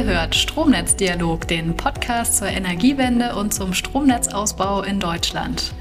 Ihr 0.00 0.06
hört 0.06 0.34
Stromnetzdialog, 0.34 1.46
den 1.46 1.76
Podcast 1.76 2.38
zur 2.38 2.48
Energiewende 2.48 3.36
und 3.36 3.52
zum 3.52 3.74
Stromnetzausbau 3.74 4.80
in 4.80 4.98
Deutschland. 4.98 5.74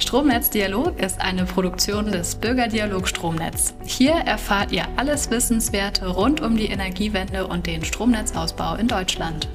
Stromnetzdialog 0.00 0.98
ist 0.98 1.20
eine 1.20 1.44
Produktion 1.44 2.10
des 2.10 2.34
Bürgerdialog 2.34 3.06
Stromnetz. 3.06 3.74
Hier 3.84 4.14
erfahrt 4.14 4.72
ihr 4.72 4.88
alles 4.96 5.30
Wissenswerte 5.30 6.08
rund 6.08 6.40
um 6.40 6.56
die 6.56 6.66
Energiewende 6.66 7.46
und 7.46 7.68
den 7.68 7.84
Stromnetzausbau 7.84 8.74
in 8.74 8.88
Deutschland. 8.88 9.48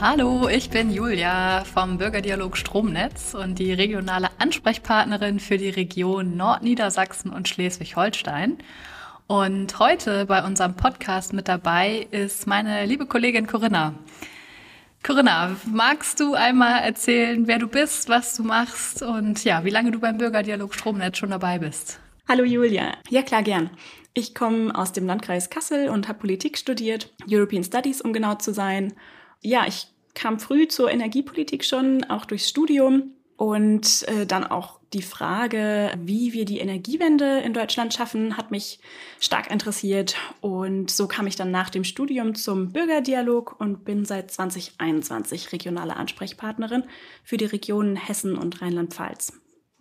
Hallo, 0.00 0.48
ich 0.48 0.70
bin 0.70 0.90
Julia 0.90 1.62
vom 1.66 1.98
Bürgerdialog 1.98 2.56
Stromnetz 2.56 3.34
und 3.34 3.58
die 3.58 3.74
regionale 3.74 4.30
Ansprechpartnerin 4.38 5.40
für 5.40 5.58
die 5.58 5.68
Region 5.68 6.38
Nordniedersachsen 6.38 7.30
und 7.30 7.50
Schleswig-Holstein. 7.50 8.56
Und 9.30 9.78
heute 9.78 10.26
bei 10.26 10.44
unserem 10.44 10.74
Podcast 10.74 11.32
mit 11.32 11.46
dabei 11.46 12.08
ist 12.10 12.48
meine 12.48 12.84
liebe 12.84 13.06
Kollegin 13.06 13.46
Corinna. 13.46 13.94
Corinna, 15.04 15.54
magst 15.66 16.18
du 16.18 16.34
einmal 16.34 16.82
erzählen, 16.82 17.46
wer 17.46 17.60
du 17.60 17.68
bist, 17.68 18.08
was 18.08 18.34
du 18.34 18.42
machst 18.42 19.04
und 19.04 19.44
ja, 19.44 19.64
wie 19.64 19.70
lange 19.70 19.92
du 19.92 20.00
beim 20.00 20.18
Bürgerdialog 20.18 20.74
Stromnetz 20.74 21.18
schon 21.18 21.30
dabei 21.30 21.60
bist? 21.60 22.00
Hallo 22.28 22.42
Julia. 22.42 22.96
Ja, 23.08 23.22
klar, 23.22 23.44
gern. 23.44 23.70
Ich 24.14 24.34
komme 24.34 24.74
aus 24.74 24.90
dem 24.90 25.06
Landkreis 25.06 25.48
Kassel 25.48 25.90
und 25.90 26.08
habe 26.08 26.18
Politik 26.18 26.58
studiert, 26.58 27.14
European 27.30 27.62
Studies, 27.62 28.00
um 28.00 28.12
genau 28.12 28.34
zu 28.34 28.52
sein. 28.52 28.94
Ja, 29.42 29.64
ich 29.68 29.86
kam 30.14 30.40
früh 30.40 30.66
zur 30.66 30.90
Energiepolitik 30.90 31.64
schon, 31.64 32.02
auch 32.02 32.24
durchs 32.24 32.48
Studium 32.48 33.12
und 33.36 34.08
äh, 34.08 34.26
dann 34.26 34.42
auch 34.42 34.79
die 34.92 35.02
Frage, 35.02 35.92
wie 35.98 36.32
wir 36.32 36.44
die 36.44 36.58
Energiewende 36.58 37.40
in 37.40 37.52
Deutschland 37.52 37.94
schaffen, 37.94 38.36
hat 38.36 38.50
mich 38.50 38.80
stark 39.20 39.50
interessiert. 39.50 40.16
Und 40.40 40.90
so 40.90 41.06
kam 41.06 41.26
ich 41.26 41.36
dann 41.36 41.50
nach 41.50 41.70
dem 41.70 41.84
Studium 41.84 42.34
zum 42.34 42.72
Bürgerdialog 42.72 43.60
und 43.60 43.84
bin 43.84 44.04
seit 44.04 44.30
2021 44.30 45.52
regionale 45.52 45.96
Ansprechpartnerin 45.96 46.84
für 47.22 47.36
die 47.36 47.44
Regionen 47.44 47.96
Hessen 47.96 48.36
und 48.36 48.60
Rheinland-Pfalz. 48.62 49.32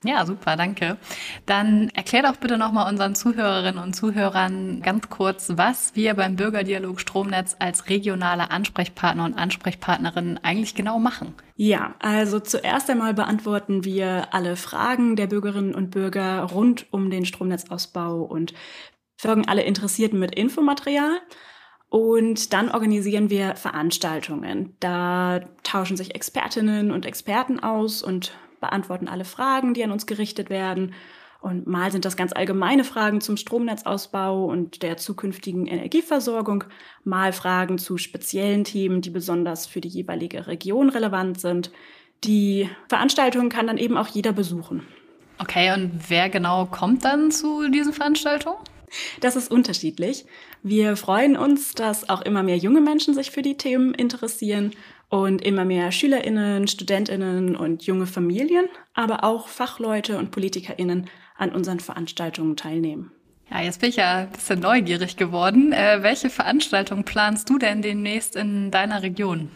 Ja, 0.03 0.25
super, 0.25 0.55
danke. 0.55 0.97
Dann 1.45 1.89
erklär 1.89 2.23
doch 2.23 2.38
bitte 2.38 2.58
nochmal 2.58 2.89
unseren 2.89 3.16
Zuhörerinnen 3.16 3.83
und 3.83 3.94
Zuhörern 3.94 4.81
ganz 4.81 5.09
kurz, 5.09 5.52
was 5.55 5.94
wir 5.94 6.14
beim 6.14 6.38
Bürgerdialog 6.38 7.02
Stromnetz 7.02 7.58
als 7.59 7.89
regionale 7.89 8.50
Ansprechpartner 8.50 9.25
und 9.25 9.33
Ansprechpartnerinnen 9.33 10.39
eigentlich 10.42 10.73
genau 10.73 11.00
machen. 11.00 11.33
Ja, 11.55 11.95
also 12.00 12.39
zuerst 12.39 12.89
einmal 12.89 13.14
beantworten 13.14 13.83
wir 13.83 14.33
alle 14.33 14.55
Fragen 14.55 15.17
der 15.17 15.27
Bürgerinnen 15.27 15.75
und 15.75 15.92
Bürger 15.92 16.44
rund 16.44 16.86
um 16.92 17.09
den 17.09 17.25
Stromnetzausbau 17.25 18.22
und 18.22 18.53
folgen 19.17 19.50
alle 19.50 19.64
Interessierten 19.64 20.17
mit 20.17 20.33
Infomaterial. 20.33 21.20
Und 21.89 22.53
dann 22.53 22.70
organisieren 22.70 23.30
wir 23.30 23.55
Veranstaltungen. 23.55 24.75
Da 24.80 25.42
tauschen 25.64 25.97
sich 25.97 26.16
Expertinnen 26.16 26.92
und 26.92 27.05
Experten 27.05 27.59
aus 27.59 28.03
und 28.03 28.31
beantworten 28.60 29.08
alle 29.08 29.26
Fragen, 29.26 29.74
die 29.74 29.84
an 29.84 29.92
uns 29.92 30.06
gerichtet 30.06 30.50
werden. 30.50 30.94
Und 31.42 31.68
mal 31.68 31.92
sind 31.92 32.04
das 32.04 32.18
ganz 32.18 32.34
allgemeine 32.34 32.84
Fragen 32.84 33.22
zum 33.22 33.38
Stromnetzausbau 33.38 34.46
und 34.46 34.84
der 34.84 34.98
zukünftigen 34.98 35.68
Energieversorgung, 35.68 36.66
mal 37.06 37.32
Fragen 37.32 37.78
zu 37.78 37.98
speziellen 37.98 38.66
Themen, 38.66 39.02
die 39.02 39.10
besonders 39.10 39.66
für 39.66 39.80
die 39.80 39.88
jeweilige 39.88 40.48
Region 40.48 40.90
relevant 40.90 41.40
sind. 41.40 41.72
Die 42.26 42.70
Veranstaltung 42.90 43.48
kann 43.48 43.68
dann 43.68 43.78
eben 43.78 43.98
auch 43.98 44.08
jeder 44.08 44.34
besuchen. 44.34 44.86
Okay, 45.38 45.73
und 45.73 45.92
wer 46.10 46.30
genau 46.30 46.66
kommt 46.66 47.06
dann 47.06 47.32
zu 47.32 47.70
diesen 47.70 47.94
Veranstaltungen? 47.94 48.58
Das 49.22 49.38
ist 49.38 49.50
unterschiedlich. 49.50 50.26
Wir 50.64 50.98
freuen 50.98 51.38
uns, 51.38 51.73
dass 51.73 52.10
auch 52.10 52.22
immer 52.22 52.44
mehr 52.44 52.58
junge 52.58 52.82
Menschen 52.82 53.14
sich 53.14 53.32
für 53.32 53.42
die 53.42 53.56
Themen 53.56 53.94
interessieren 53.94 54.72
und 55.09 55.43
immer 55.43 55.65
mehr 55.65 55.92
Schülerinnen, 55.92 56.67
Studentinnen 56.67 57.55
und 57.55 57.83
junge 57.83 58.05
Familien, 58.05 58.67
aber 58.93 59.23
auch 59.23 59.47
Fachleute 59.47 60.17
und 60.17 60.31
Politikerinnen 60.31 61.09
an 61.36 61.52
unseren 61.52 61.80
Veranstaltungen 61.80 62.55
teilnehmen. 62.55 63.11
Ja, 63.49 63.61
jetzt 63.61 63.81
bin 63.81 63.89
ich 63.89 63.95
ja 63.95 64.20
ein 64.20 64.30
bisschen 64.30 64.59
neugierig 64.59 65.17
geworden. 65.17 65.73
Äh, 65.73 66.03
welche 66.03 66.30
Veranstaltung 66.30 67.03
planst 67.03 67.49
du 67.49 67.58
denn 67.58 67.81
demnächst 67.81 68.36
in 68.36 68.70
deiner 68.70 69.02
Region? 69.02 69.49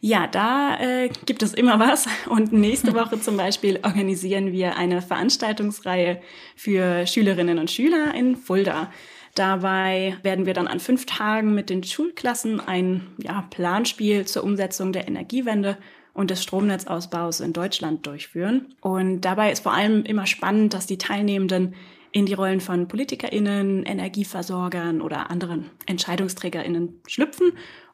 Ja, 0.00 0.26
da 0.26 0.78
äh, 0.80 1.10
gibt 1.26 1.42
es 1.42 1.54
immer 1.54 1.80
was. 1.80 2.06
Und 2.28 2.52
nächste 2.52 2.94
Woche 2.94 3.20
zum 3.20 3.36
Beispiel 3.36 3.80
organisieren 3.82 4.52
wir 4.52 4.76
eine 4.76 5.02
Veranstaltungsreihe 5.02 6.20
für 6.54 7.06
Schülerinnen 7.06 7.58
und 7.58 7.70
Schüler 7.70 8.14
in 8.14 8.36
Fulda. 8.36 8.92
Dabei 9.34 10.18
werden 10.22 10.44
wir 10.44 10.52
dann 10.52 10.68
an 10.68 10.78
fünf 10.78 11.06
Tagen 11.06 11.54
mit 11.54 11.70
den 11.70 11.82
Schulklassen 11.82 12.60
ein 12.60 13.06
ja, 13.16 13.46
Planspiel 13.50 14.26
zur 14.26 14.44
Umsetzung 14.44 14.92
der 14.92 15.08
Energiewende 15.08 15.78
und 16.12 16.30
des 16.30 16.42
Stromnetzausbaus 16.42 17.40
in 17.40 17.54
Deutschland 17.54 18.06
durchführen. 18.06 18.74
Und 18.82 19.22
dabei 19.22 19.50
ist 19.50 19.62
vor 19.62 19.72
allem 19.72 20.04
immer 20.04 20.26
spannend, 20.26 20.74
dass 20.74 20.86
die 20.86 20.98
Teilnehmenden 20.98 21.74
in 22.12 22.26
die 22.26 22.34
Rollen 22.34 22.60
von 22.60 22.88
PolitikerInnen, 22.88 23.84
Energieversorgern 23.84 25.00
oder 25.00 25.30
anderen 25.30 25.70
EntscheidungsträgerInnen 25.86 27.00
schlüpfen 27.06 27.52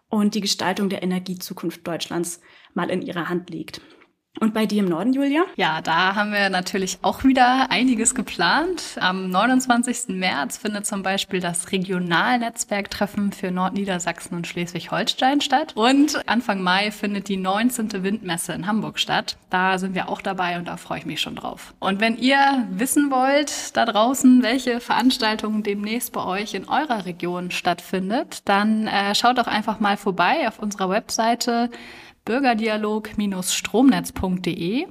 und 0.09 0.35
die 0.35 0.41
Gestaltung 0.41 0.89
der 0.89 1.05
Energiezukunft 1.05 1.87
Deutschlands 1.87 2.41
mal 2.75 2.91
in 2.91 3.03
ihrer 3.03 3.29
Hand 3.29 3.51
liegt. 3.51 3.81
Und 4.41 4.55
bei 4.55 4.67
dir 4.67 4.85
im 4.85 4.89
Norden, 4.89 5.13
Julia? 5.13 5.43
Ja, 5.57 5.81
da 5.81 6.15
haben 6.15 6.33
wir 6.33 6.49
natürlich 6.49 6.99
auch 7.03 7.25
wieder 7.25 7.71
einiges 7.71 8.15
geplant. 8.15 8.97
Am 9.01 9.31
29. 9.31 10.17
März 10.17 10.59
findet 10.59 10.87
zum 10.87 11.03
Beispiel 11.03 11.41
das 11.41 11.73
Regionalnetzwerktreffen 11.73 13.33
für 13.33 13.51
Nordniedersachsen 13.51 14.37
und 14.37 14.47
Schleswig-Holstein 14.47 15.41
statt. 15.41 15.73
Und 15.75 16.29
Anfang 16.29 16.63
Mai 16.63 16.93
findet 16.93 17.29
die 17.29 17.37
19. 17.37 18.05
Windmesse 18.05 18.53
in 18.53 18.69
Hamburg 18.69 19.01
statt. 19.01 19.37
Da 19.51 19.79
sind 19.79 19.97
wir 19.97 20.09
auch 20.09 20.21
dabei 20.21 20.57
und 20.57 20.69
da 20.69 20.77
freue 20.77 21.01
ich 21.01 21.07
mich 21.07 21.21
schon 21.21 21.35
drauf. 21.35 21.75
Und 21.81 22.01
wenn 22.01 22.17
ihr 22.17 22.69
wissen 22.71 23.11
wollt 23.11 23.77
da 23.77 23.87
draußen, 23.87 24.45
welche 24.45 24.79
Veranstaltungen 24.79 25.65
demnächst 25.65 26.13
bei 26.13 26.25
euch 26.25 26.55
in 26.55 26.69
eurer 26.69 27.07
Region 27.07 27.51
stattfindet, 27.51 28.43
dann 28.45 28.87
äh, 28.87 29.17
schaut 29.17 29.39
doch 29.39 29.49
einfach 29.49 29.81
mal 29.81 29.97
vorbei 29.97 30.47
auf 30.47 30.61
unserer 30.61 30.91
Webseite 30.91 31.71
bürgerdialog-stromnetz.de. 32.29 34.87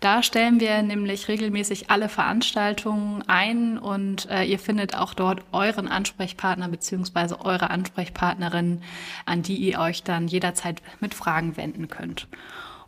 Da 0.00 0.22
stellen 0.22 0.60
wir 0.60 0.82
nämlich 0.82 1.28
regelmäßig 1.28 1.90
alle 1.90 2.10
Veranstaltungen 2.10 3.24
ein 3.26 3.78
und 3.78 4.28
äh, 4.30 4.44
ihr 4.44 4.58
findet 4.58 4.94
auch 4.94 5.14
dort 5.14 5.42
euren 5.52 5.88
Ansprechpartner 5.88 6.68
beziehungsweise 6.68 7.42
eure 7.44 7.70
Ansprechpartnerin, 7.70 8.82
an 9.24 9.40
die 9.42 9.56
ihr 9.56 9.80
euch 9.80 10.02
dann 10.02 10.28
jederzeit 10.28 10.82
mit 11.00 11.14
Fragen 11.14 11.56
wenden 11.56 11.88
könnt. 11.88 12.28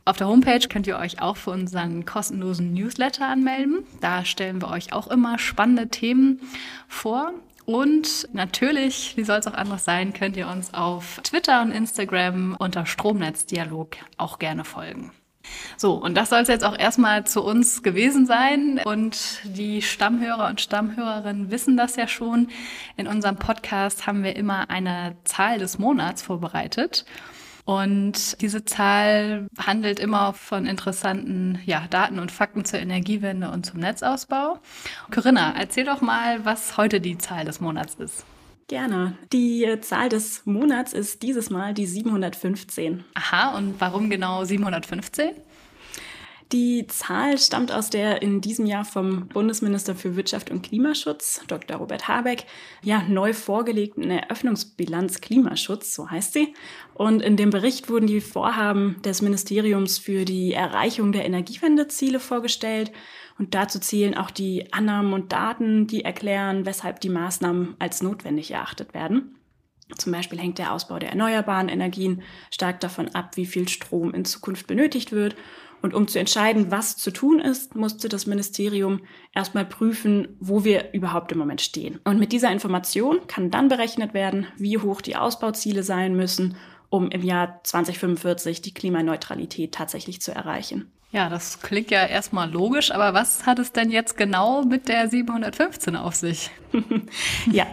Auf 0.05 0.19
der 0.19 0.29
Homepage 0.29 0.69
könnt 0.69 0.87
ihr 0.87 0.99
euch 0.99 1.21
auch 1.21 1.37
für 1.37 1.51
unseren 1.51 2.05
kostenlosen 2.05 2.73
Newsletter 2.75 3.27
anmelden. 3.27 3.85
Da 4.01 4.25
stellen 4.25 4.63
wir 4.63 4.69
euch 4.69 4.93
auch 4.93 5.09
immer 5.09 5.37
spannende 5.39 5.89
Themen 5.89 6.41
vor. 6.87 7.33
Und 7.67 8.29
natürlich, 8.33 9.17
wie 9.17 9.25
soll 9.25 9.39
es 9.39 9.47
auch 9.49 9.55
anders 9.55 9.85
sein, 9.85 10.13
könnt 10.13 10.37
ihr 10.37 10.47
uns 10.47 10.73
auf 10.73 11.21
Twitter 11.25 11.63
und 11.63 11.73
Instagram 11.73 12.57
unter 12.59 12.87
Stromnetzdialog 12.87 13.97
auch 14.17 14.39
gerne 14.39 14.65
folgen. 14.65 15.11
So, 15.77 15.95
und 15.95 16.17
das 16.17 16.31
soll 16.31 16.41
es 16.41 16.49
jetzt 16.49 16.65
auch 16.65 16.79
erstmal 16.79 17.27
zu 17.27 17.43
uns 17.43 17.83
gewesen 17.83 18.27
sein. 18.27 18.81
Und 18.85 19.41
die 19.45 19.83
Stammhörer 19.83 20.49
und 20.49 20.61
Stammhörerinnen 20.61 21.51
wissen 21.51 21.77
das 21.77 21.97
ja 21.97 22.09
schon. 22.09 22.49
In 22.97 23.07
unserem 23.07 23.37
Podcast 23.37 24.07
haben 24.07 24.23
wir 24.23 24.37
immer 24.37 24.71
eine 24.71 25.17
Zahl 25.25 25.59
des 25.59 25.79
Monats 25.79 26.23
vorbereitet. 26.23 27.05
Und 27.67 28.41
diese 28.41 28.65
Zahl 28.65 29.49
handelt 29.59 29.99
immer 29.99 30.33
von 30.33 30.67
interessanten 30.67 31.59
ja, 31.67 31.87
Daten 31.91 32.21
und 32.21 32.31
Fakten 32.31 32.65
zur 32.65 32.79
Energiewende 32.79 33.51
und 33.51 33.67
zum 33.67 33.81
Netzausbau. 33.81 34.61
Corinna, 35.13 35.53
erzähl 35.59 35.85
doch 35.85 36.01
mal, 36.01 36.45
was 36.45 36.77
heute 36.77 37.01
die 37.01 37.19
Zahl 37.19 37.45
des 37.45 37.61
Monats 37.61 37.97
ist. 37.97 38.25
Gerne. 38.69 39.19
Die 39.33 39.65
äh, 39.65 39.81
Zahl 39.81 40.09
des 40.09 40.47
Monats 40.47 40.93
ist 40.93 41.23
dieses 41.23 41.51
Mal 41.51 41.75
die 41.75 41.87
715. 41.87 43.05
Aha, 43.15 43.57
und 43.57 43.81
warum 43.81 44.11
genau 44.11 44.45
715? 44.45 45.31
Die 46.53 46.87
Zahl 46.87 47.39
stammt 47.39 47.73
aus 47.73 47.91
der 47.91 48.23
in 48.23 48.41
diesem 48.41 48.67
Jahr 48.67 48.85
vom 48.85 49.27
Bundesminister 49.27 49.97
für 49.97 50.15
Wirtschaft 50.15 50.49
und 50.49 50.63
Klimaschutz, 50.63 51.41
Dr. 51.49 51.79
Robert 51.79 52.07
Habeck, 52.07 52.45
ja, 52.85 53.03
neu 53.09 53.33
vorgelegten 53.33 54.09
Eröffnungsbilanz 54.09 55.21
Klimaschutz, 55.21 55.93
so 55.93 56.09
heißt 56.09 56.35
sie. 56.35 56.55
Und 56.95 57.21
in 57.21 57.37
dem 57.37 57.51
Bericht 57.51 57.91
wurden 57.91 58.07
die 58.07 58.21
Vorhaben 58.21 59.03
des 59.03 59.23
Ministeriums 59.23 59.99
für 59.99 60.25
die 60.25 60.53
Erreichung 60.53 61.11
der 61.11 61.25
Energiewendeziele 61.25 62.21
vorgestellt. 62.21 62.93
Und 63.41 63.57
dazu 63.57 63.81
zählen 63.81 64.17
auch 64.17 64.31
die 64.31 64.73
Annahmen 64.73 65.15
und 65.15 65.33
Daten, 65.33 65.89
die 65.89 66.05
erklären, 66.05 66.65
weshalb 66.65 67.01
die 67.01 67.11
Maßnahmen 67.11 67.75
als 67.81 68.03
notwendig 68.03 68.53
erachtet 68.53 68.95
werden. 68.95 69.35
Zum 69.99 70.13
Beispiel 70.13 70.39
hängt 70.39 70.59
der 70.59 70.73
Ausbau 70.73 70.99
der 70.99 71.11
erneuerbaren 71.11 71.69
Energien 71.69 72.23
stark 72.53 72.81
davon 72.81 73.09
ab, 73.15 73.37
wie 73.37 73.47
viel 73.47 73.69
Strom 73.69 74.15
in 74.15 74.25
Zukunft 74.25 74.69
benötigt 74.69 75.11
wird 75.11 75.35
Und 75.83 75.95
um 75.95 76.09
zu 76.09 76.19
entscheiden, 76.19 76.71
was 76.71 76.97
zu 76.97 77.13
tun 77.13 77.39
ist, 77.39 77.75
musste 77.75 78.09
das 78.09 78.27
Ministerium 78.27 79.01
erstmal 79.35 79.65
prüfen, 79.65 80.29
wo 80.41 80.65
wir 80.65 80.93
überhaupt 80.93 81.33
im 81.33 81.39
Moment 81.39 81.61
stehen. 81.61 82.01
Und 82.05 82.19
mit 82.19 82.33
dieser 82.33 82.51
Information 82.51 83.27
kann 83.27 83.51
dann 83.51 83.69
berechnet 83.69 84.15
werden, 84.15 84.47
wie 84.57 84.79
hoch 84.79 85.01
die 85.01 85.17
Ausbauziele 85.17 85.83
sein 85.83 86.17
müssen, 86.17 86.57
um 86.89 87.11
im 87.11 87.23
Jahr 87.23 87.61
2045 87.63 88.63
die 88.63 88.75
Klimaneutralität 88.75 89.73
tatsächlich 89.73 90.21
zu 90.21 90.33
erreichen. 90.33 90.91
Ja, 91.13 91.29
das 91.29 91.63
klingt 91.63 91.91
ja 91.91 92.05
erstmal 92.05 92.51
logisch, 92.51 92.91
aber 92.91 93.15
was 93.15 93.47
hat 93.47 93.59
es 93.59 93.73
denn 93.73 93.91
jetzt 93.91 94.17
genau 94.17 94.65
mit 94.65 94.89
der 94.89 95.09
715 95.09 95.97
auf 95.97 96.15
sich? 96.15 96.51
ja, 97.51 97.67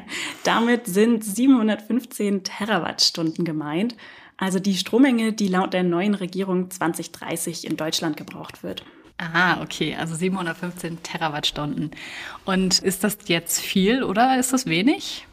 damit 0.44 0.86
sind 0.86 1.26
715 1.26 2.44
Terawattstunden 2.44 3.44
gemeint, 3.44 3.96
also 4.44 4.60
die 4.60 4.76
Strommenge, 4.76 5.32
die 5.32 5.48
laut 5.48 5.74
der 5.74 5.84
neuen 5.84 6.16
Regierung 6.16 6.70
2030 6.70 7.66
in 7.66 7.78
Deutschland 7.78 8.18
gebraucht 8.18 8.62
wird. 8.62 8.84
Ah, 9.18 9.62
okay, 9.62 9.96
also 9.98 10.16
715 10.16 11.02
Terawattstunden. 11.02 11.92
Und 12.44 12.80
ist 12.80 13.06
das 13.06 13.18
jetzt 13.28 13.62
viel 13.62 14.04
oder 14.04 14.38
ist 14.38 14.52
das 14.52 14.66
wenig? 14.66 15.26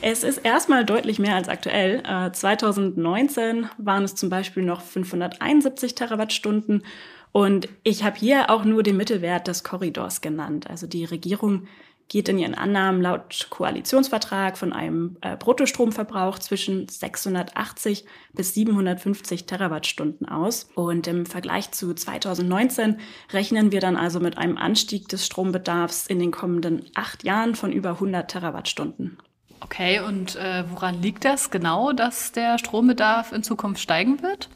Es 0.00 0.24
ist 0.24 0.38
erstmal 0.38 0.86
deutlich 0.86 1.18
mehr 1.18 1.34
als 1.34 1.50
aktuell. 1.50 2.02
2019 2.32 3.64
äh, 3.64 3.66
waren 3.76 4.04
es 4.04 4.14
zum 4.14 4.30
Beispiel 4.30 4.62
noch 4.62 4.80
571 4.80 5.94
Terawattstunden 5.94 6.84
und 7.32 7.68
ich 7.82 8.02
habe 8.02 8.16
hier 8.16 8.48
auch 8.48 8.64
nur 8.64 8.82
den 8.82 8.96
Mittelwert 8.96 9.46
des 9.46 9.62
Korridors 9.62 10.22
genannt. 10.22 10.70
Also 10.70 10.86
die 10.86 11.04
Regierung 11.04 11.66
geht 12.08 12.28
in 12.28 12.38
ihren 12.38 12.54
Annahmen 12.54 13.00
laut 13.00 13.46
Koalitionsvertrag 13.50 14.58
von 14.58 14.72
einem 14.72 15.16
äh, 15.20 15.36
Bruttostromverbrauch 15.36 16.38
zwischen 16.38 16.88
680 16.88 18.04
bis 18.32 18.54
750 18.54 19.46
Terawattstunden 19.46 20.28
aus. 20.28 20.68
Und 20.74 21.06
im 21.06 21.26
Vergleich 21.26 21.70
zu 21.72 21.94
2019 21.94 22.98
rechnen 23.32 23.72
wir 23.72 23.80
dann 23.80 23.96
also 23.96 24.20
mit 24.20 24.38
einem 24.38 24.58
Anstieg 24.58 25.08
des 25.08 25.26
Strombedarfs 25.26 26.06
in 26.06 26.18
den 26.18 26.30
kommenden 26.30 26.84
acht 26.94 27.24
Jahren 27.24 27.54
von 27.54 27.72
über 27.72 27.90
100 27.90 28.30
Terawattstunden. 28.30 29.18
Okay, 29.60 30.00
und 30.00 30.36
äh, 30.36 30.64
woran 30.70 31.00
liegt 31.00 31.24
das 31.24 31.50
genau, 31.50 31.92
dass 31.92 32.32
der 32.32 32.58
Strombedarf 32.58 33.32
in 33.32 33.42
Zukunft 33.42 33.80
steigen 33.80 34.22
wird? 34.22 34.50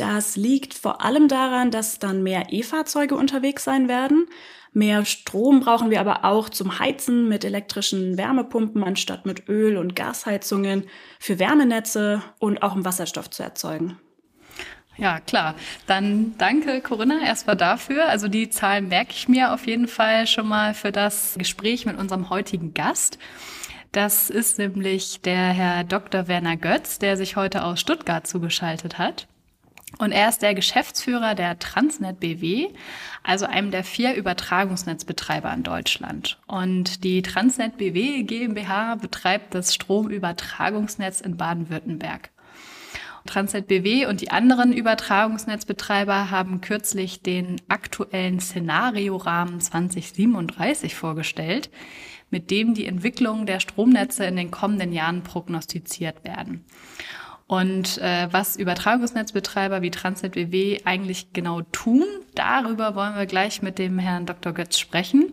Das 0.00 0.34
liegt 0.34 0.72
vor 0.72 1.04
allem 1.04 1.28
daran, 1.28 1.70
dass 1.70 1.98
dann 1.98 2.22
mehr 2.22 2.46
E-Fahrzeuge 2.48 3.16
unterwegs 3.16 3.64
sein 3.64 3.86
werden. 3.86 4.28
Mehr 4.72 5.04
Strom 5.04 5.60
brauchen 5.60 5.90
wir 5.90 6.00
aber 6.00 6.24
auch 6.24 6.48
zum 6.48 6.78
Heizen 6.78 7.28
mit 7.28 7.44
elektrischen 7.44 8.16
Wärmepumpen 8.16 8.82
anstatt 8.82 9.26
mit 9.26 9.50
Öl- 9.50 9.76
und 9.76 9.94
Gasheizungen, 9.94 10.84
für 11.18 11.38
Wärmenetze 11.38 12.22
und 12.38 12.62
auch 12.62 12.74
um 12.74 12.86
Wasserstoff 12.86 13.28
zu 13.28 13.42
erzeugen. 13.42 13.98
Ja, 14.96 15.20
klar. 15.20 15.54
Dann 15.86 16.34
danke, 16.38 16.80
Corinna, 16.80 17.20
erstmal 17.22 17.56
dafür. 17.56 18.08
Also 18.08 18.26
die 18.26 18.48
Zahlen 18.48 18.88
merke 18.88 19.12
ich 19.12 19.28
mir 19.28 19.52
auf 19.52 19.66
jeden 19.66 19.86
Fall 19.86 20.26
schon 20.26 20.48
mal 20.48 20.72
für 20.72 20.92
das 20.92 21.34
Gespräch 21.36 21.84
mit 21.84 21.98
unserem 21.98 22.30
heutigen 22.30 22.72
Gast. 22.72 23.18
Das 23.92 24.30
ist 24.30 24.56
nämlich 24.56 25.20
der 25.20 25.52
Herr 25.52 25.84
Dr. 25.84 26.26
Werner 26.26 26.56
Götz, 26.56 26.98
der 26.98 27.18
sich 27.18 27.36
heute 27.36 27.64
aus 27.64 27.80
Stuttgart 27.80 28.26
zugeschaltet 28.26 28.96
hat. 28.96 29.26
Und 29.98 30.12
er 30.12 30.28
ist 30.28 30.40
der 30.40 30.54
Geschäftsführer 30.54 31.34
der 31.34 31.58
Transnet 31.58 32.20
BW, 32.20 32.68
also 33.22 33.46
einem 33.46 33.70
der 33.70 33.84
vier 33.84 34.14
Übertragungsnetzbetreiber 34.14 35.52
in 35.52 35.62
Deutschland. 35.62 36.38
Und 36.46 37.04
die 37.04 37.22
Transnet 37.22 37.76
BW 37.76 38.22
GmbH 38.22 38.94
betreibt 38.94 39.54
das 39.54 39.74
Stromübertragungsnetz 39.74 41.20
in 41.20 41.36
Baden-Württemberg. 41.36 42.30
Transnet 43.26 43.66
BW 43.66 44.06
und 44.06 44.22
die 44.22 44.30
anderen 44.30 44.72
Übertragungsnetzbetreiber 44.72 46.30
haben 46.30 46.60
kürzlich 46.60 47.22
den 47.22 47.60
aktuellen 47.68 48.40
Szenariorahmen 48.40 49.60
2037 49.60 50.94
vorgestellt, 50.94 51.70
mit 52.30 52.50
dem 52.50 52.74
die 52.74 52.86
Entwicklung 52.86 53.44
der 53.44 53.60
Stromnetze 53.60 54.24
in 54.24 54.36
den 54.36 54.50
kommenden 54.50 54.92
Jahren 54.92 55.22
prognostiziert 55.22 56.24
werden. 56.24 56.64
Und 57.50 57.98
äh, 57.98 58.28
was 58.30 58.54
Übertragungsnetzbetreiber 58.54 59.82
wie 59.82 59.90
Transnet 59.90 60.34
BW 60.34 60.82
eigentlich 60.84 61.32
genau 61.32 61.62
tun, 61.72 62.04
darüber 62.36 62.94
wollen 62.94 63.16
wir 63.16 63.26
gleich 63.26 63.60
mit 63.60 63.80
dem 63.80 63.98
Herrn 63.98 64.24
Dr. 64.24 64.52
Götz 64.52 64.78
sprechen. 64.78 65.32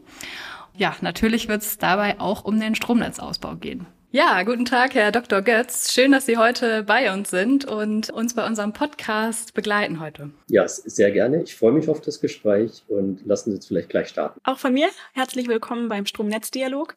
Ja, 0.75 0.95
natürlich 1.01 1.47
wird 1.47 1.61
es 1.61 1.77
dabei 1.77 2.19
auch 2.19 2.43
um 2.43 2.59
den 2.59 2.73
Stromnetzausbau 2.73 3.57
gehen. 3.57 3.85
Ja, 4.09 4.41
guten 4.41 4.65
Tag, 4.65 4.95
Herr 4.95 5.11
Dr. 5.11 5.43
Götz. 5.43 5.93
Schön, 5.93 6.11
dass 6.11 6.25
Sie 6.25 6.37
heute 6.37 6.81
bei 6.81 7.13
uns 7.13 7.29
sind 7.29 7.65
und 7.65 8.09
uns 8.09 8.33
bei 8.33 8.47
unserem 8.47 8.73
Podcast 8.73 9.53
begleiten 9.53 9.99
heute. 9.99 10.31
Ja, 10.47 10.67
sehr 10.67 11.11
gerne. 11.11 11.43
Ich 11.43 11.55
freue 11.55 11.73
mich 11.73 11.87
auf 11.87 12.01
das 12.01 12.19
Gespräch 12.19 12.83
und 12.87 13.27
lassen 13.27 13.51
Sie 13.51 13.57
uns 13.57 13.67
vielleicht 13.67 13.89
gleich 13.89 14.07
starten. 14.07 14.39
Auch 14.43 14.57
von 14.57 14.73
mir 14.73 14.89
herzlich 15.13 15.47
willkommen 15.47 15.87
beim 15.87 16.07
Stromnetzdialog. 16.07 16.95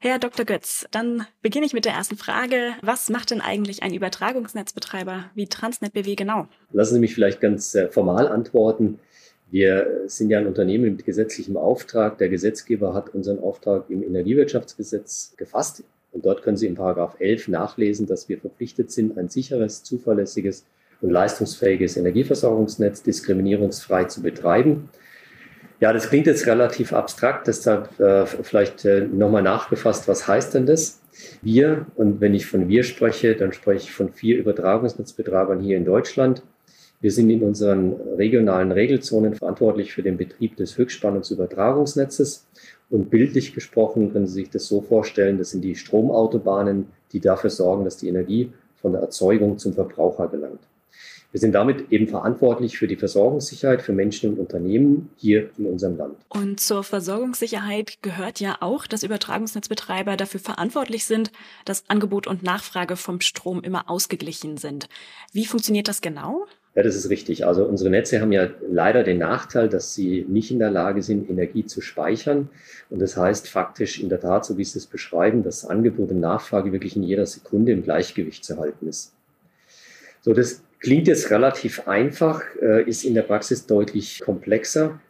Herr 0.00 0.18
Dr. 0.18 0.44
Götz, 0.44 0.86
dann 0.90 1.26
beginne 1.42 1.66
ich 1.66 1.72
mit 1.72 1.84
der 1.84 1.92
ersten 1.92 2.16
Frage. 2.16 2.72
Was 2.82 3.08
macht 3.08 3.30
denn 3.30 3.40
eigentlich 3.40 3.82
ein 3.82 3.94
Übertragungsnetzbetreiber 3.94 5.30
wie 5.34 5.46
Transnet 5.46 5.92
BW 5.92 6.14
genau? 6.14 6.48
Lassen 6.72 6.94
Sie 6.94 7.00
mich 7.00 7.14
vielleicht 7.14 7.40
ganz 7.40 7.74
äh, 7.74 7.88
formal 7.88 8.28
antworten. 8.28 8.98
Wir 9.50 10.02
sind 10.06 10.30
ja 10.30 10.38
ein 10.38 10.46
Unternehmen 10.46 10.96
mit 10.96 11.04
gesetzlichem 11.04 11.56
Auftrag. 11.56 12.18
Der 12.18 12.28
Gesetzgeber 12.28 12.92
hat 12.92 13.14
unseren 13.14 13.38
Auftrag 13.38 13.88
im 13.88 14.02
Energiewirtschaftsgesetz 14.02 15.34
gefasst. 15.36 15.84
Und 16.12 16.26
dort 16.26 16.42
können 16.42 16.56
Sie 16.56 16.66
in 16.66 16.74
Paragraph 16.74 17.16
11 17.18 17.48
nachlesen, 17.48 18.06
dass 18.06 18.28
wir 18.28 18.38
verpflichtet 18.38 18.90
sind, 18.90 19.16
ein 19.18 19.28
sicheres, 19.28 19.82
zuverlässiges 19.82 20.64
und 21.00 21.10
leistungsfähiges 21.10 21.96
Energieversorgungsnetz 21.96 23.02
diskriminierungsfrei 23.02 24.04
zu 24.04 24.22
betreiben. 24.22 24.88
Ja, 25.80 25.92
das 25.92 26.08
klingt 26.08 26.26
jetzt 26.26 26.46
relativ 26.46 26.92
abstrakt, 26.92 27.46
deshalb 27.48 27.98
äh, 27.98 28.26
vielleicht 28.26 28.84
äh, 28.84 29.00
nochmal 29.00 29.42
nachgefasst, 29.42 30.06
was 30.06 30.28
heißt 30.28 30.54
denn 30.54 30.66
das? 30.66 31.00
Wir, 31.42 31.86
und 31.96 32.20
wenn 32.20 32.34
ich 32.34 32.46
von 32.46 32.68
wir 32.68 32.84
spreche, 32.84 33.34
dann 33.34 33.52
spreche 33.52 33.84
ich 33.84 33.92
von 33.92 34.10
vier 34.10 34.38
Übertragungsnetzbetreibern 34.38 35.60
hier 35.60 35.76
in 35.76 35.84
Deutschland. 35.84 36.42
Wir 37.00 37.10
sind 37.10 37.28
in 37.28 37.42
unseren 37.42 37.92
regionalen 38.16 38.72
Regelzonen 38.72 39.34
verantwortlich 39.34 39.92
für 39.92 40.02
den 40.02 40.16
Betrieb 40.16 40.56
des 40.56 40.78
Höchstspannungsübertragungsnetzes. 40.78 42.46
Und 42.88 43.10
bildlich 43.10 43.54
gesprochen 43.54 44.12
können 44.12 44.26
Sie 44.26 44.34
sich 44.34 44.50
das 44.50 44.66
so 44.66 44.80
vorstellen, 44.80 45.38
das 45.38 45.50
sind 45.50 45.62
die 45.62 45.74
Stromautobahnen, 45.74 46.86
die 47.12 47.20
dafür 47.20 47.50
sorgen, 47.50 47.84
dass 47.84 47.96
die 47.96 48.08
Energie 48.08 48.52
von 48.80 48.92
der 48.92 49.02
Erzeugung 49.02 49.58
zum 49.58 49.74
Verbraucher 49.74 50.28
gelangt. 50.28 50.60
Wir 51.34 51.40
sind 51.40 51.52
damit 51.52 51.90
eben 51.90 52.06
verantwortlich 52.06 52.78
für 52.78 52.86
die 52.86 52.94
Versorgungssicherheit 52.94 53.82
für 53.82 53.92
Menschen 53.92 54.30
und 54.30 54.38
Unternehmen 54.38 55.10
hier 55.16 55.50
in 55.58 55.66
unserem 55.66 55.96
Land. 55.96 56.14
Und 56.28 56.60
zur 56.60 56.84
Versorgungssicherheit 56.84 57.98
gehört 58.02 58.38
ja 58.38 58.58
auch, 58.60 58.86
dass 58.86 59.02
Übertragungsnetzbetreiber 59.02 60.16
dafür 60.16 60.38
verantwortlich 60.38 61.06
sind, 61.06 61.32
dass 61.64 61.90
Angebot 61.90 62.28
und 62.28 62.44
Nachfrage 62.44 62.94
vom 62.94 63.20
Strom 63.20 63.64
immer 63.64 63.90
ausgeglichen 63.90 64.58
sind. 64.58 64.88
Wie 65.32 65.44
funktioniert 65.44 65.88
das 65.88 66.02
genau? 66.02 66.46
Ja, 66.76 66.84
das 66.84 66.94
ist 66.94 67.10
richtig. 67.10 67.44
Also 67.44 67.64
unsere 67.64 67.90
Netze 67.90 68.20
haben 68.20 68.30
ja 68.30 68.50
leider 68.70 69.02
den 69.02 69.18
Nachteil, 69.18 69.68
dass 69.68 69.92
sie 69.92 70.24
nicht 70.28 70.52
in 70.52 70.60
der 70.60 70.70
Lage 70.70 71.02
sind, 71.02 71.28
Energie 71.28 71.66
zu 71.66 71.80
speichern. 71.80 72.48
Und 72.90 73.02
das 73.02 73.16
heißt 73.16 73.48
faktisch 73.48 73.98
in 73.98 74.08
der 74.08 74.20
Tat, 74.20 74.44
so 74.44 74.56
wie 74.56 74.64
Sie 74.64 74.78
es 74.78 74.86
beschreiben, 74.86 75.42
dass 75.42 75.64
Angebot 75.64 76.12
und 76.12 76.20
Nachfrage 76.20 76.70
wirklich 76.70 76.94
in 76.94 77.02
jeder 77.02 77.26
Sekunde 77.26 77.72
im 77.72 77.82
Gleichgewicht 77.82 78.44
zu 78.44 78.56
halten 78.56 78.86
ist. 78.86 79.13
So, 80.24 80.32
das 80.32 80.62
Klingt 80.84 81.08
jetzt 81.08 81.30
relativ 81.30 81.88
einfach, 81.88 82.42
äh, 82.60 82.86
ist 82.86 83.06
in 83.06 83.14
der 83.14 83.22
Praxis 83.22 83.64
deutlich 83.64 84.20
komplexer. 84.20 85.00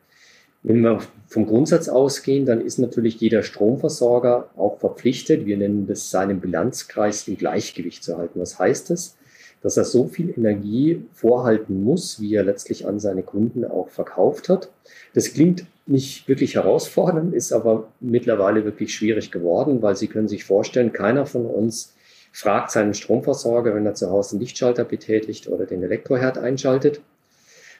Wenn 0.63 0.83
wir 0.83 1.01
vom 1.27 1.47
Grundsatz 1.47 1.89
ausgehen, 1.89 2.47
dann 2.47 2.61
ist 2.61 2.79
natürlich 2.79 3.21
jeder 3.21 3.43
Stromversorger 3.43 4.51
auch 4.57 4.79
verpflichtet, 4.79 5.47
wir 5.47 5.57
nennen 5.57 5.89
das 5.89 6.13
seinen 6.13 6.39
Bilanzkreis 6.39 7.27
im 7.27 7.37
Gleichgewicht 7.37 8.05
zu 8.05 8.17
halten. 8.17 8.39
Was 8.39 8.61
heißt 8.61 8.91
das? 8.91 9.17
Dass 9.63 9.77
er 9.77 9.83
so 9.85 10.07
viel 10.07 10.33
Energie 10.39 11.03
vorhalten 11.13 11.83
muss, 11.83 12.21
wie 12.21 12.37
er 12.37 12.45
letztlich 12.45 12.87
an 12.87 13.01
seine 13.01 13.25
Kunden 13.25 13.65
auch 13.65 13.89
verkauft 13.89 14.49
hat. 14.49 14.71
Das 15.13 15.33
klingt 15.33 15.67
nicht 15.87 16.29
wirklich 16.29 16.55
herausfordernd, 16.55 17.35
ist 17.35 17.53
aber 17.53 17.89
mittlerweile 17.99 18.65
wirklich 18.65 18.95
schwierig 18.95 19.33
geworden, 19.33 19.83
weil 19.83 19.97
Sie 19.97 20.07
können 20.07 20.29
sich 20.29 20.45
vorstellen, 20.45 20.93
keiner 20.93 21.27
von 21.27 21.47
uns 21.47 21.95
fragt 22.35 22.73
seinen 22.73 22.95
Stromversorger, 22.95 23.77
wenn 23.77 23.87
er 23.87 23.95
zu 23.95 24.11
Hause 24.11 24.35
den 24.35 24.41
Lichtschalter 24.41 24.85
betätigt 24.85 25.47
oder 25.47 25.67
den 25.67 25.85
Elektroherd 25.85 26.37
einschaltet. 26.37 27.01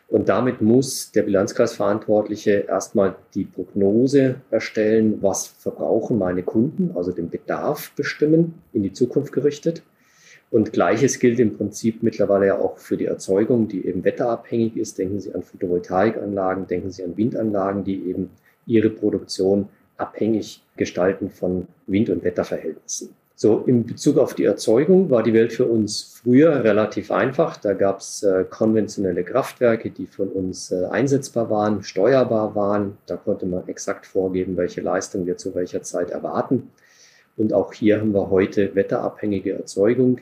Und 0.07 0.29
damit 0.29 0.63
muss 0.63 1.11
der 1.11 1.25
Bilanzkreisverantwortliche 1.25 2.67
erstmal 2.69 3.17
die 3.35 3.47
Prognose 3.47 4.37
erstellen, 4.53 5.21
was 5.23 5.49
verbrauchen 5.49 6.19
meine 6.19 6.45
Kunden, 6.45 6.93
also 6.95 7.11
den 7.11 7.31
Bedarf 7.31 7.91
bestimmen, 7.97 8.63
in 8.73 8.85
die 8.85 8.93
Zukunft 8.93 9.33
gerichtet. 9.33 9.83
Und 10.53 10.73
gleiches 10.73 11.19
gilt 11.19 11.41
im 11.41 11.57
Prinzip 11.57 12.05
mittlerweile 12.05 12.47
ja 12.47 12.59
auch 12.59 12.79
für 12.79 12.97
die 12.97 13.07
Erzeugung, 13.07 13.67
die 13.67 13.85
eben 13.85 14.05
wetterabhängig 14.05 14.77
ist. 14.77 14.99
Denken 14.99 15.19
Sie 15.19 15.35
an 15.35 15.43
Photovoltaikanlagen, 15.43 16.69
denken 16.69 16.93
Sie 16.93 17.03
an 17.03 17.17
Windanlagen, 17.17 17.83
die 17.83 18.09
eben 18.09 18.31
ihre 18.67 18.91
Produktion 18.91 19.69
abhängig 19.97 20.63
gestalten 20.77 21.31
von 21.31 21.67
Wind- 21.89 22.11
und 22.11 22.23
Wetterverhältnissen. 22.23 23.17
So, 23.37 23.65
in 23.67 23.85
Bezug 23.85 24.19
auf 24.19 24.35
die 24.35 24.45
Erzeugung 24.45 25.11
war 25.11 25.25
die 25.25 25.33
Welt 25.33 25.53
für 25.53 25.67
uns 25.67 26.21
früher 26.23 26.63
relativ 26.63 27.11
einfach. 27.11 27.57
Da 27.57 27.75
gab 27.75 27.99
es 27.99 28.23
äh, 28.23 28.45
konventionelle 28.49 29.25
Kraftwerke, 29.25 29.91
die 29.91 30.07
von 30.07 30.29
uns 30.29 30.71
äh, 30.71 30.85
einsetzbar 30.85 31.51
waren, 31.51 31.83
steuerbar 31.83 32.55
waren. 32.55 32.97
Da 33.07 33.17
konnte 33.17 33.47
man 33.47 33.67
exakt 33.67 34.07
vorgeben, 34.07 34.57
welche 34.57 34.83
Leistung 34.83 35.27
wir 35.27 35.37
zu 35.37 35.53
welcher 35.57 35.83
Zeit 35.83 36.11
erwarten. 36.11 36.71
Und 37.37 37.53
auch 37.53 37.73
hier 37.73 38.01
haben 38.01 38.15
wir 38.15 38.31
heute 38.31 38.77
wetterabhängige 38.77 39.55
Erzeugung, 39.55 40.21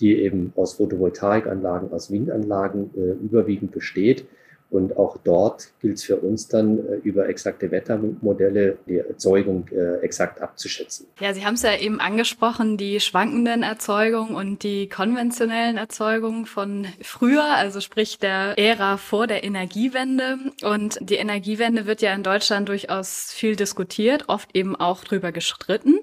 die 0.00 0.20
eben 0.20 0.52
aus 0.56 0.74
Photovoltaikanlagen, 0.74 1.92
aus 1.92 2.10
Windanlagen 2.10 2.90
äh, 2.96 3.24
überwiegend 3.24 3.70
besteht 3.70 4.26
und 4.70 4.98
auch 4.98 5.16
dort 5.24 5.70
gilt 5.80 5.96
es 5.96 6.04
für 6.04 6.16
uns 6.16 6.48
dann 6.48 6.78
äh, 6.78 6.96
über 7.02 7.28
exakte 7.28 7.70
Wettermodelle 7.70 8.76
die 8.86 8.98
Erzeugung 8.98 9.66
äh, 9.68 9.96
exakt 10.00 10.42
abzuschätzen. 10.42 11.06
Ja, 11.20 11.32
Sie 11.32 11.44
haben 11.46 11.54
es 11.54 11.62
ja 11.62 11.74
eben 11.76 12.00
angesprochen, 12.00 12.76
die 12.76 13.00
schwankenden 13.00 13.62
Erzeugungen 13.62 14.34
und 14.34 14.62
die 14.62 14.88
konventionellen 14.88 15.78
Erzeugungen 15.78 16.44
von 16.44 16.86
früher, 17.00 17.44
also 17.44 17.80
sprich 17.80 18.18
der 18.18 18.58
Ära 18.58 18.98
vor 18.98 19.26
der 19.26 19.42
Energiewende. 19.42 20.36
Und 20.62 20.98
die 21.00 21.16
Energiewende 21.16 21.86
wird 21.86 22.02
ja 22.02 22.12
in 22.12 22.22
Deutschland 22.22 22.68
durchaus 22.68 23.32
viel 23.32 23.56
diskutiert, 23.56 24.24
oft 24.28 24.54
eben 24.54 24.76
auch 24.76 25.02
drüber 25.02 25.32
gestritten. 25.32 25.98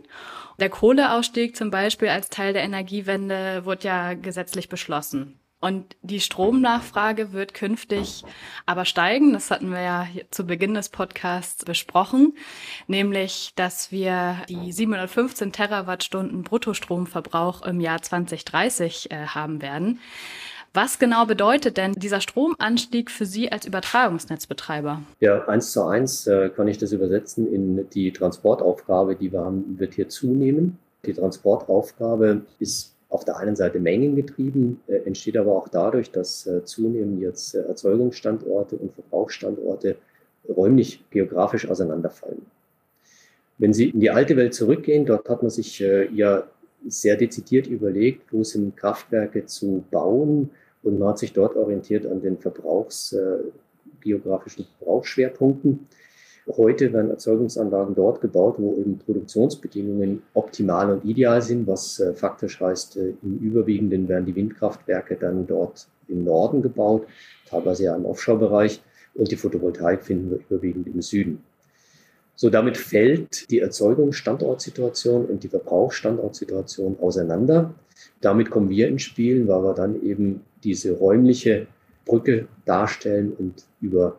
Der 0.59 0.69
Kohleausstieg 0.69 1.55
zum 1.55 1.69
Beispiel 1.69 2.07
als 2.07 2.29
Teil 2.29 2.53
der 2.53 2.63
Energiewende 2.63 3.65
wurde 3.65 3.87
ja 3.87 4.13
gesetzlich 4.13 4.69
beschlossen. 4.69 5.39
Und 5.65 5.95
die 6.03 6.19
Stromnachfrage 6.19 7.33
wird 7.33 7.55
künftig 7.55 8.23
aber 8.67 8.85
steigen. 8.85 9.33
Das 9.33 9.49
hatten 9.49 9.71
wir 9.71 9.81
ja 9.81 10.07
zu 10.29 10.45
Beginn 10.45 10.75
des 10.75 10.89
Podcasts 10.89 11.65
besprochen, 11.65 12.35
nämlich, 12.85 13.51
dass 13.55 13.91
wir 13.91 14.43
die 14.47 14.71
715 14.71 15.51
Terawattstunden 15.51 16.43
Bruttostromverbrauch 16.43 17.63
im 17.63 17.79
Jahr 17.79 17.99
2030 17.99 19.09
äh, 19.09 19.25
haben 19.25 19.63
werden. 19.63 19.99
Was 20.75 20.99
genau 20.99 21.25
bedeutet 21.25 21.77
denn 21.77 21.93
dieser 21.93 22.21
Stromanstieg 22.21 23.09
für 23.09 23.25
Sie 23.25 23.51
als 23.51 23.65
Übertragungsnetzbetreiber? 23.65 25.01
Ja, 25.19 25.47
eins 25.47 25.71
zu 25.71 25.83
eins 25.85 26.27
äh, 26.27 26.49
kann 26.49 26.67
ich 26.67 26.77
das 26.77 26.91
übersetzen 26.91 27.51
in 27.51 27.89
die 27.89 28.11
Transportaufgabe, 28.11 29.15
die 29.15 29.31
wir 29.31 29.39
haben, 29.39 29.79
wird 29.79 29.95
hier 29.95 30.09
zunehmen. 30.09 30.77
Die 31.07 31.13
Transportaufgabe 31.13 32.41
ist 32.59 32.94
auf 33.15 33.25
der 33.25 33.37
einen 33.37 33.55
Seite 33.55 33.79
mengengetrieben, 33.79 34.81
äh, 34.87 34.97
entsteht 35.05 35.37
aber 35.37 35.55
auch 35.55 35.67
dadurch, 35.67 36.11
dass 36.11 36.45
äh, 36.45 36.63
zunehmend 36.63 37.21
jetzt 37.21 37.55
äh, 37.55 37.61
Erzeugungsstandorte 37.61 38.75
und 38.75 38.93
Verbrauchsstandorte 38.93 39.95
räumlich 40.47 41.03
geografisch 41.09 41.67
auseinanderfallen. 41.67 42.45
Wenn 43.57 43.73
Sie 43.73 43.89
in 43.89 44.01
die 44.01 44.11
alte 44.11 44.35
Welt 44.35 44.53
zurückgehen, 44.53 45.05
dort 45.05 45.29
hat 45.29 45.41
man 45.41 45.49
sich 45.49 45.81
äh, 45.81 46.09
ja 46.13 46.43
sehr 46.87 47.15
dezidiert 47.15 47.67
überlegt, 47.67 48.31
wo 48.31 48.43
sind 48.43 48.75
Kraftwerke 48.75 49.45
zu 49.45 49.83
bauen 49.89 50.51
und 50.83 50.99
man 50.99 51.09
hat 51.09 51.19
sich 51.19 51.33
dort 51.33 51.55
orientiert 51.55 52.05
an 52.05 52.21
den 52.21 52.37
äh, 52.37 53.17
geografischen 54.01 54.65
Verbrauchsschwerpunkten. 54.77 55.87
Heute 56.47 56.93
werden 56.93 57.09
Erzeugungsanlagen 57.09 57.95
dort 57.95 58.21
gebaut, 58.21 58.55
wo 58.59 58.77
eben 58.79 58.99
Produktionsbedingungen 58.99 60.21
optimal 60.35 60.91
und 60.91 61.03
ideal 61.03 61.41
sind, 61.41 61.65
was 61.65 61.99
äh, 61.99 62.13
faktisch 62.13 62.59
heißt, 62.59 62.97
äh, 62.97 63.13
im 63.23 63.39
Überwiegenden 63.39 64.07
werden 64.07 64.27
die 64.27 64.35
Windkraftwerke 64.35 65.15
dann 65.15 65.47
dort 65.47 65.87
im 66.07 66.23
Norden 66.23 66.61
gebaut, 66.61 67.07
teilweise 67.49 67.85
ja 67.85 67.95
im 67.95 68.05
Offshore-Bereich, 68.05 68.81
und 69.15 69.31
die 69.31 69.37
Photovoltaik 69.37 70.03
finden 70.03 70.29
wir 70.29 70.39
überwiegend 70.39 70.87
im 70.87 71.01
Süden. 71.01 71.41
So, 72.35 72.49
damit 72.49 72.77
fällt 72.77 73.49
die 73.49 73.59
Erzeugungsstandortsituation 73.59 75.25
und 75.25 75.43
die 75.43 75.47
Verbrauchsstandortsituation 75.47 76.97
auseinander. 76.99 77.73
Damit 78.19 78.49
kommen 78.49 78.69
wir 78.69 78.89
ins 78.89 79.03
Spiel, 79.03 79.47
weil 79.47 79.63
wir 79.63 79.73
dann 79.73 80.03
eben 80.03 80.41
diese 80.63 80.91
räumliche 80.91 81.67
Brücke 82.03 82.47
darstellen 82.65 83.31
und 83.37 83.63
über 83.79 84.17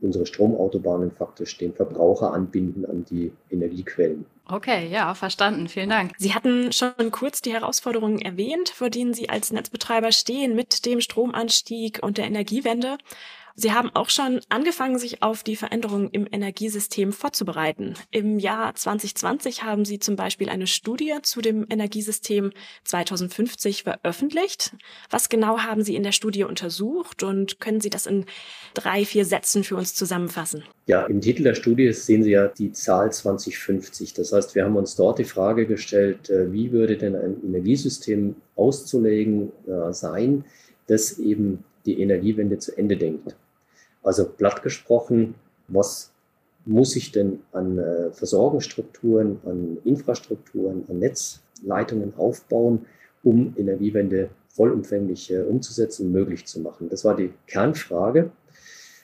unsere 0.00 0.26
Stromautobahnen 0.26 1.10
faktisch 1.10 1.56
den 1.58 1.72
Verbraucher 1.72 2.32
anbinden 2.32 2.84
an 2.84 3.04
die 3.04 3.32
Energiequellen. 3.50 4.26
Okay, 4.48 4.88
ja, 4.88 5.14
verstanden. 5.14 5.68
Vielen 5.68 5.90
Dank. 5.90 6.12
Sie 6.18 6.34
hatten 6.34 6.70
schon 6.72 7.10
kurz 7.10 7.42
die 7.42 7.52
Herausforderungen 7.52 8.20
erwähnt, 8.20 8.68
vor 8.68 8.90
denen 8.90 9.12
Sie 9.12 9.28
als 9.28 9.50
Netzbetreiber 9.50 10.12
stehen 10.12 10.54
mit 10.54 10.86
dem 10.86 11.00
Stromanstieg 11.00 12.00
und 12.02 12.18
der 12.18 12.26
Energiewende. 12.26 12.98
Sie 13.58 13.72
haben 13.72 13.88
auch 13.94 14.10
schon 14.10 14.40
angefangen, 14.50 14.98
sich 14.98 15.22
auf 15.22 15.42
die 15.42 15.56
Veränderungen 15.56 16.10
im 16.10 16.26
Energiesystem 16.30 17.10
vorzubereiten. 17.10 17.94
Im 18.10 18.38
Jahr 18.38 18.74
2020 18.74 19.62
haben 19.62 19.86
Sie 19.86 19.98
zum 19.98 20.14
Beispiel 20.14 20.50
eine 20.50 20.66
Studie 20.66 21.14
zu 21.22 21.40
dem 21.40 21.64
Energiesystem 21.70 22.52
2050 22.84 23.84
veröffentlicht. 23.84 24.76
Was 25.08 25.30
genau 25.30 25.60
haben 25.60 25.82
Sie 25.82 25.96
in 25.96 26.02
der 26.02 26.12
Studie 26.12 26.44
untersucht 26.44 27.22
und 27.22 27.58
können 27.58 27.80
Sie 27.80 27.88
das 27.88 28.04
in 28.04 28.26
drei, 28.74 29.06
vier 29.06 29.24
Sätzen 29.24 29.64
für 29.64 29.76
uns 29.76 29.94
zusammenfassen? 29.94 30.62
Ja, 30.84 31.06
im 31.06 31.22
Titel 31.22 31.42
der 31.42 31.54
Studie 31.54 31.90
sehen 31.94 32.24
Sie 32.24 32.32
ja 32.32 32.48
die 32.48 32.72
Zahl 32.72 33.10
2050. 33.10 34.12
Das 34.12 34.34
heißt, 34.34 34.54
wir 34.54 34.66
haben 34.66 34.76
uns 34.76 34.96
dort 34.96 35.18
die 35.18 35.24
Frage 35.24 35.66
gestellt, 35.66 36.28
äh, 36.28 36.52
wie 36.52 36.72
würde 36.72 36.98
denn 36.98 37.16
ein 37.16 37.42
Energiesystem 37.42 38.36
auszulegen 38.54 39.50
äh, 39.66 39.94
sein, 39.94 40.44
das 40.88 41.18
eben 41.18 41.64
die 41.86 42.02
Energiewende 42.02 42.58
zu 42.58 42.76
Ende 42.76 42.98
denkt. 42.98 43.34
Also 44.06 44.24
platt 44.24 44.62
gesprochen, 44.62 45.34
was 45.66 46.12
muss 46.64 46.94
ich 46.94 47.10
denn 47.10 47.40
an 47.50 47.76
äh, 47.76 48.12
Versorgungsstrukturen, 48.12 49.40
an 49.44 49.78
Infrastrukturen, 49.84 50.84
an 50.88 51.00
Netzleitungen 51.00 52.12
aufbauen, 52.16 52.86
um 53.24 53.52
Energiewende 53.56 54.30
vollumfänglich 54.50 55.32
äh, 55.32 55.40
umzusetzen 55.40 56.06
und 56.06 56.12
möglich 56.12 56.46
zu 56.46 56.60
machen? 56.60 56.88
Das 56.88 57.04
war 57.04 57.16
die 57.16 57.32
Kernfrage. 57.48 58.30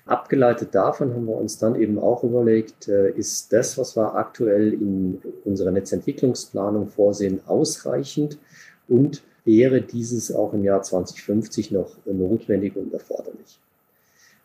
Abgeleitet 0.06 0.72
davon 0.72 1.12
haben 1.12 1.26
wir 1.26 1.36
uns 1.36 1.58
dann 1.58 1.74
eben 1.74 1.98
auch 1.98 2.22
überlegt, 2.22 2.86
äh, 2.86 3.10
ist 3.10 3.52
das, 3.52 3.76
was 3.78 3.96
wir 3.96 4.14
aktuell 4.14 4.72
in 4.72 5.20
unserer 5.44 5.72
Netzentwicklungsplanung 5.72 6.86
vorsehen, 6.86 7.40
ausreichend 7.48 8.38
und 8.86 9.24
wäre 9.44 9.82
dieses 9.82 10.32
auch 10.32 10.52
im 10.52 10.62
Jahr 10.62 10.82
2050 10.82 11.72
noch 11.72 11.96
notwendig 12.06 12.76
und 12.76 12.92
erforderlich? 12.92 13.58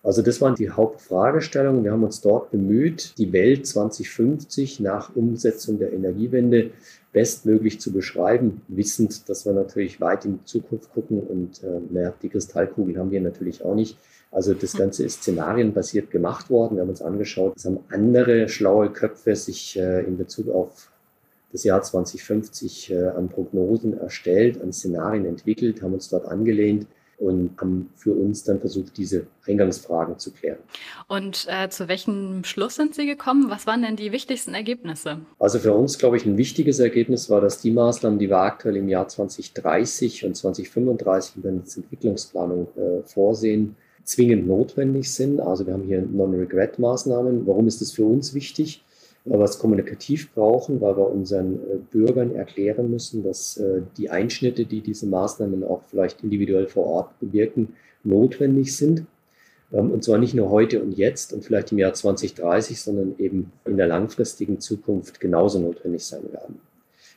Also 0.07 0.21
das 0.21 0.39
waren 0.39 0.55
die 0.55 0.69
Hauptfragestellungen. 0.69 1.83
Wir 1.83 1.91
haben 1.91 2.05
uns 2.05 2.21
dort 2.21 2.49
bemüht, 2.51 3.13
die 3.17 3.33
Welt 3.33 3.67
2050 3.67 4.79
nach 4.79 5.13
Umsetzung 5.17 5.79
der 5.79 5.91
Energiewende 5.91 6.71
bestmöglich 7.11 7.81
zu 7.81 7.91
beschreiben, 7.91 8.61
wissend, 8.69 9.27
dass 9.27 9.45
wir 9.45 9.51
natürlich 9.51 9.99
weit 9.99 10.23
in 10.23 10.37
die 10.37 10.45
Zukunft 10.45 10.93
gucken 10.93 11.19
und 11.19 11.61
äh, 11.61 11.81
naja, 11.89 12.13
die 12.21 12.29
Kristallkugel 12.29 12.97
haben 12.97 13.11
wir 13.11 13.19
natürlich 13.19 13.65
auch 13.65 13.75
nicht. 13.75 13.97
Also 14.31 14.53
das 14.53 14.77
Ganze 14.77 15.03
ist 15.03 15.23
szenarienbasiert 15.23 16.09
gemacht 16.09 16.49
worden. 16.49 16.77
Wir 16.77 16.83
haben 16.83 16.89
uns 16.89 17.01
angeschaut, 17.01 17.57
das 17.57 17.65
haben 17.65 17.79
andere 17.89 18.47
schlaue 18.47 18.89
Köpfe 18.89 19.35
sich 19.35 19.77
äh, 19.77 20.05
in 20.05 20.17
Bezug 20.17 20.47
auf 20.47 20.89
das 21.51 21.65
Jahr 21.65 21.81
2050 21.81 22.93
äh, 22.93 23.07
an 23.07 23.27
Prognosen 23.27 23.99
erstellt, 23.99 24.61
an 24.61 24.71
Szenarien 24.71 25.25
entwickelt, 25.25 25.81
haben 25.81 25.95
uns 25.95 26.07
dort 26.07 26.27
angelehnt 26.27 26.87
und 27.17 27.59
haben 27.59 27.89
für 27.95 28.13
uns 28.13 28.43
dann 28.43 28.59
versucht, 28.59 28.97
diese 28.97 29.25
Eingangsfragen 29.47 30.19
zu 30.19 30.31
klären. 30.31 30.59
Und 31.07 31.47
äh, 31.49 31.67
zu 31.69 31.87
welchem 31.87 32.43
Schluss 32.43 32.75
sind 32.75 32.93
Sie 32.93 33.07
gekommen? 33.07 33.49
Was 33.49 33.65
waren 33.65 33.81
denn 33.81 33.95
die 33.95 34.11
wichtigsten 34.11 34.53
Ergebnisse? 34.53 35.19
Also 35.39 35.57
für 35.59 35.73
uns, 35.73 35.97
glaube 35.97 36.17
ich, 36.17 36.25
ein 36.25 36.37
wichtiges 36.37 36.79
Ergebnis 36.79 37.29
war, 37.29 37.41
dass 37.41 37.59
die 37.59 37.71
Maßnahmen, 37.71 38.19
die 38.19 38.29
wir 38.29 38.37
aktuell 38.37 38.77
im 38.77 38.87
Jahr 38.87 39.07
2030 39.07 40.25
und 40.25 40.35
2035 40.35 41.37
in 41.37 41.41
der 41.41 41.51
Entwicklungsplanung 41.51 42.67
äh, 42.75 43.03
vorsehen, 43.03 43.75
zwingend 44.03 44.47
notwendig 44.47 45.11
sind. 45.11 45.39
Also 45.39 45.65
wir 45.65 45.73
haben 45.73 45.83
hier 45.83 46.01
Non-Regret-Maßnahmen. 46.01 47.47
Warum 47.47 47.67
ist 47.67 47.81
das 47.81 47.91
für 47.91 48.05
uns 48.05 48.33
wichtig? 48.33 48.83
Weil 49.29 49.39
wir 49.39 49.47
kommunikativ 49.59 50.33
brauchen, 50.33 50.81
weil 50.81 50.97
wir 50.97 51.09
unseren 51.09 51.55
äh, 51.55 51.77
Bürgern 51.91 52.35
erklären 52.35 52.89
müssen, 52.89 53.23
dass 53.23 53.57
äh, 53.57 53.81
die 53.97 54.09
Einschnitte, 54.09 54.65
die 54.65 54.81
diese 54.81 55.07
Maßnahmen 55.07 55.63
auch 55.63 55.81
vielleicht 55.87 56.23
individuell 56.23 56.67
vor 56.67 56.85
Ort 56.85 57.19
bewirken, 57.19 57.73
notwendig 58.03 58.75
sind. 58.75 59.05
Ähm, 59.71 59.91
und 59.91 60.03
zwar 60.03 60.17
nicht 60.17 60.33
nur 60.33 60.49
heute 60.49 60.81
und 60.81 60.93
jetzt 60.93 61.33
und 61.33 61.43
vielleicht 61.43 61.71
im 61.71 61.77
Jahr 61.77 61.93
2030, 61.93 62.81
sondern 62.81 63.15
eben 63.17 63.51
in 63.65 63.77
der 63.77 63.87
langfristigen 63.87 64.59
Zukunft 64.59 65.19
genauso 65.19 65.59
notwendig 65.59 66.05
sein 66.05 66.23
werden. 66.31 66.59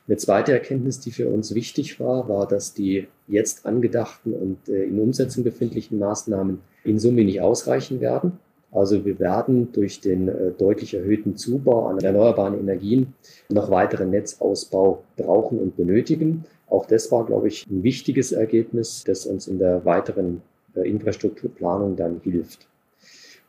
Eine 0.09 0.17
zweite 0.17 0.53
Erkenntnis, 0.53 0.99
die 0.99 1.13
für 1.13 1.29
uns 1.29 1.55
wichtig 1.55 2.01
war, 2.01 2.29
war, 2.29 2.49
dass 2.49 2.75
die 2.75 3.07
jetzt 3.29 3.67
angedachten 3.67 4.33
und 4.33 4.69
äh, 4.69 4.85
in 4.85 4.99
Umsetzung 4.99 5.45
befindlichen 5.45 5.99
Maßnahmen 5.99 6.61
in 6.83 6.99
Summe 6.99 7.25
nicht 7.25 7.41
ausreichen 7.41 8.01
werden. 8.01 8.39
Also 8.73 9.05
wir 9.05 9.19
werden 9.19 9.73
durch 9.73 10.01
den 10.01 10.29
äh, 10.29 10.53
deutlich 10.57 10.95
erhöhten 10.95 11.37
Zubau 11.37 11.87
an 11.87 11.99
erneuerbaren 11.99 12.59
Energien 12.59 13.15
noch 13.49 13.71
weiteren 13.71 14.11
Netzausbau 14.11 15.03
brauchen 15.17 15.59
und 15.59 15.77
benötigen. 15.77 16.45
Auch 16.69 16.87
das 16.87 17.11
war, 17.11 17.27
glaube 17.27 17.49
ich, 17.49 17.67
ein 17.69 17.83
wichtiges 17.83 18.31
Ergebnis, 18.31 19.03
das 19.05 19.27
uns 19.27 19.49
in 19.49 19.59
der 19.59 19.85
weiteren 19.85 20.43
äh, 20.77 20.89
Infrastrukturplanung 20.89 21.97
dann 21.97 22.21
hilft. 22.23 22.69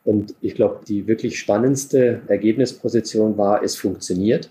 Und 0.04 0.34
ich 0.40 0.56
glaube, 0.56 0.80
die 0.86 1.06
wirklich 1.06 1.38
spannendste 1.38 2.22
Ergebnisposition 2.26 3.38
war, 3.38 3.62
es 3.62 3.76
funktioniert. 3.76 4.50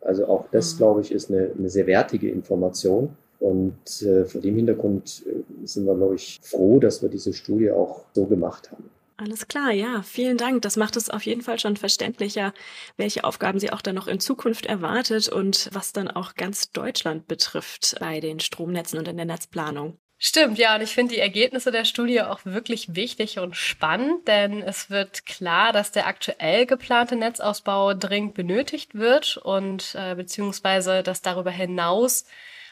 Also 0.00 0.26
auch 0.26 0.46
das, 0.50 0.74
mhm. 0.74 0.78
glaube 0.78 1.00
ich, 1.02 1.12
ist 1.12 1.30
eine, 1.30 1.52
eine 1.56 1.70
sehr 1.70 1.86
wertige 1.86 2.28
Information. 2.28 3.10
Und 3.38 4.02
äh, 4.02 4.24
vor 4.24 4.40
dem 4.40 4.56
Hintergrund 4.56 5.22
äh, 5.26 5.66
sind 5.66 5.86
wir, 5.86 5.94
glaube 5.94 6.16
ich, 6.16 6.40
froh, 6.42 6.80
dass 6.80 7.02
wir 7.02 7.08
diese 7.08 7.32
Studie 7.32 7.70
auch 7.70 8.04
so 8.12 8.24
gemacht 8.26 8.72
haben. 8.72 8.90
Alles 9.20 9.48
klar, 9.48 9.72
ja, 9.72 10.02
vielen 10.02 10.36
Dank. 10.36 10.62
Das 10.62 10.76
macht 10.76 10.94
es 10.94 11.10
auf 11.10 11.26
jeden 11.26 11.42
Fall 11.42 11.58
schon 11.58 11.76
verständlicher, 11.76 12.54
welche 12.96 13.24
Aufgaben 13.24 13.58
sie 13.58 13.72
auch 13.72 13.82
dann 13.82 13.96
noch 13.96 14.06
in 14.06 14.20
Zukunft 14.20 14.64
erwartet 14.66 15.28
und 15.28 15.68
was 15.72 15.92
dann 15.92 16.08
auch 16.08 16.34
ganz 16.36 16.70
Deutschland 16.70 17.26
betrifft 17.26 17.96
bei 17.98 18.20
den 18.20 18.38
Stromnetzen 18.38 18.96
und 18.96 19.08
in 19.08 19.16
der 19.16 19.26
Netzplanung. 19.26 19.98
Stimmt, 20.20 20.58
ja, 20.58 20.76
und 20.76 20.82
ich 20.82 20.94
finde 20.94 21.14
die 21.14 21.20
Ergebnisse 21.20 21.72
der 21.72 21.84
Studie 21.84 22.22
auch 22.22 22.44
wirklich 22.44 22.94
wichtig 22.94 23.40
und 23.40 23.56
spannend, 23.56 24.28
denn 24.28 24.62
es 24.62 24.88
wird 24.88 25.26
klar, 25.26 25.72
dass 25.72 25.90
der 25.90 26.06
aktuell 26.06 26.66
geplante 26.66 27.16
Netzausbau 27.16 27.94
dringend 27.94 28.34
benötigt 28.34 28.94
wird 28.94 29.36
und 29.36 29.96
äh, 29.96 30.14
beziehungsweise 30.14 31.02
dass 31.02 31.22
darüber 31.22 31.50
hinaus 31.50 32.24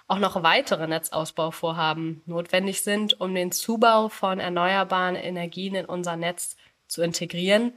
auch 0.08 0.18
noch 0.18 0.42
weitere 0.42 0.86
Netzausbauvorhaben 0.86 2.22
notwendig 2.26 2.82
sind, 2.82 3.20
um 3.20 3.34
den 3.34 3.52
Zubau 3.52 4.08
von 4.08 4.38
erneuerbaren 4.38 5.16
Energien 5.16 5.75
in 5.75 5.86
unser 5.86 6.16
Netz 6.16 6.56
zu 6.86 7.02
integrieren 7.02 7.72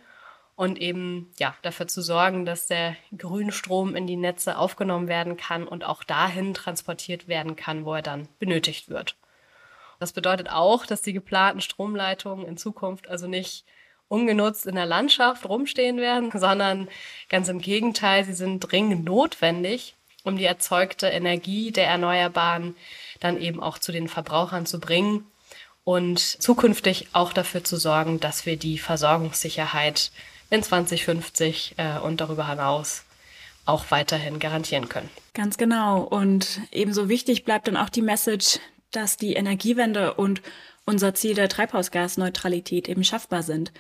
und 0.56 0.80
eben 0.80 1.32
ja 1.40 1.56
dafür 1.62 1.88
zu 1.88 2.02
sorgen, 2.02 2.46
dass 2.46 2.68
der 2.68 2.96
Grünstrom 3.18 3.96
in 3.96 4.06
die 4.06 4.18
Netze 4.18 4.58
aufgenommen 4.58 5.08
werden 5.08 5.38
kann 5.38 5.68
und 5.68 5.84
auch 5.84 6.04
dahin 6.04 6.54
transportiert 6.54 7.28
werden 7.28 7.56
kann, 7.56 7.86
wo 7.86 7.94
er 7.96 8.02
dann 8.02 8.28
benötigt 8.40 8.90
wird. 8.90 9.16
Das 10.00 10.14
bedeutet 10.14 10.50
auch, 10.50 10.86
dass 10.86 11.02
die 11.02 11.14
geplanten 11.14 11.62
Stromleitungen 11.62 12.46
in 12.46 12.58
Zukunft 12.58 13.08
also 13.08 13.26
nicht 13.28 13.66
ungenutzt 14.08 14.66
in 14.66 14.76
der 14.76 14.86
Landschaft 14.86 15.48
rumstehen 15.48 15.98
werden, 15.98 16.32
sondern 16.38 16.90
ganz 17.30 17.48
im 17.48 17.60
Gegenteil, 17.60 18.24
sie 18.26 18.34
sind 18.34 18.60
dringend 18.60 19.06
notwendig, 19.06 19.96
um 20.30 20.38
die 20.38 20.46
erzeugte 20.46 21.08
Energie 21.08 21.72
der 21.72 21.88
Erneuerbaren 21.88 22.76
dann 23.20 23.40
eben 23.40 23.62
auch 23.62 23.78
zu 23.78 23.92
den 23.92 24.08
Verbrauchern 24.08 24.66
zu 24.66 24.80
bringen 24.80 25.26
und 25.84 26.20
zukünftig 26.20 27.08
auch 27.14 27.34
dafür 27.34 27.64
zu 27.64 27.76
sorgen, 27.76 28.20
dass 28.20 28.46
wir 28.46 28.58
die 28.58 28.78
Versorgungssicherheit 28.78 30.12
in 30.50 30.64
2050 30.64 31.76
äh, 31.78 32.00
und 32.00 32.22
darüber 32.22 32.48
hinaus 32.48 33.04
auch 33.66 33.86
weiterhin 33.90 34.40
garantieren 34.40 34.90
können. 34.90 35.10
Ganz 35.34 35.58
genau. 35.58 36.02
Und 36.02 36.62
ebenso 36.72 37.10
wichtig 37.10 37.44
bleibt 37.44 37.68
dann 37.68 37.78
auch 37.78 37.90
die 37.90 38.02
Message, 38.02 38.60
dass 38.92 39.18
die 39.18 39.34
Energiewende 39.34 40.14
und 40.16 40.42
unser 40.86 41.14
Ziel 41.14 41.36
der 41.36 41.50
Treibhausgasneutralität 41.50 42.90
eben 42.90 43.04
schaffbar 43.04 43.44
sind. 43.44 43.72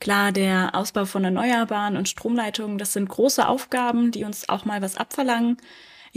Klar, 0.00 0.32
der 0.32 0.74
Ausbau 0.74 1.04
von 1.04 1.22
Erneuerbaren 1.24 1.96
und 1.96 2.08
Stromleitungen, 2.08 2.76
das 2.76 2.92
sind 2.92 3.08
große 3.08 3.46
Aufgaben, 3.46 4.10
die 4.10 4.24
uns 4.24 4.48
auch 4.48 4.64
mal 4.64 4.82
was 4.82 4.96
abverlangen. 4.96 5.58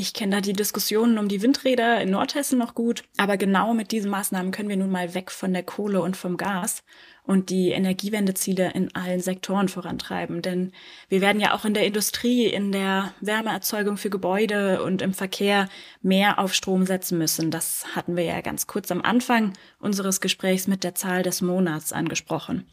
Ich 0.02 0.14
kenne 0.14 0.38
da 0.38 0.40
die 0.40 0.54
Diskussionen 0.54 1.18
um 1.18 1.28
die 1.28 1.42
Windräder 1.42 2.00
in 2.00 2.12
Nordhessen 2.12 2.58
noch 2.58 2.74
gut, 2.74 3.04
aber 3.18 3.36
genau 3.36 3.74
mit 3.74 3.92
diesen 3.92 4.10
Maßnahmen 4.10 4.54
können 4.54 4.70
wir 4.70 4.78
nun 4.78 4.92
mal 4.92 5.14
weg 5.14 5.30
von 5.30 5.52
der 5.52 5.62
Kohle 5.62 6.02
und 6.02 6.16
vom 6.16 6.38
Gas 6.38 6.84
und 7.24 7.50
die 7.50 7.72
Energiewendeziele 7.72 8.72
in 8.72 8.96
allen 8.96 9.20
Sektoren 9.20 9.68
vorantreiben. 9.68 10.42
Denn 10.42 10.72
wir 11.10 11.20
werden 11.20 11.42
ja 11.42 11.54
auch 11.54 11.66
in 11.66 11.74
der 11.74 11.86
Industrie, 11.86 12.46
in 12.46 12.72
der 12.72 13.14
Wärmeerzeugung 13.20 13.98
für 13.98 14.10
Gebäude 14.10 14.84
und 14.84 15.02
im 15.02 15.14
Verkehr 15.14 15.68
mehr 16.02 16.40
auf 16.40 16.54
Strom 16.54 16.86
setzen 16.86 17.18
müssen. 17.18 17.52
Das 17.52 17.86
hatten 17.94 18.16
wir 18.16 18.24
ja 18.24 18.40
ganz 18.40 18.68
kurz 18.68 18.92
am 18.92 19.02
Anfang 19.02 19.52
unseres 19.82 20.22
Gesprächs 20.22 20.66
mit 20.68 20.86
der 20.86 20.96
Zahl 20.96 21.24
des 21.24 21.42
Monats 21.42 21.92
angesprochen. 21.92 22.66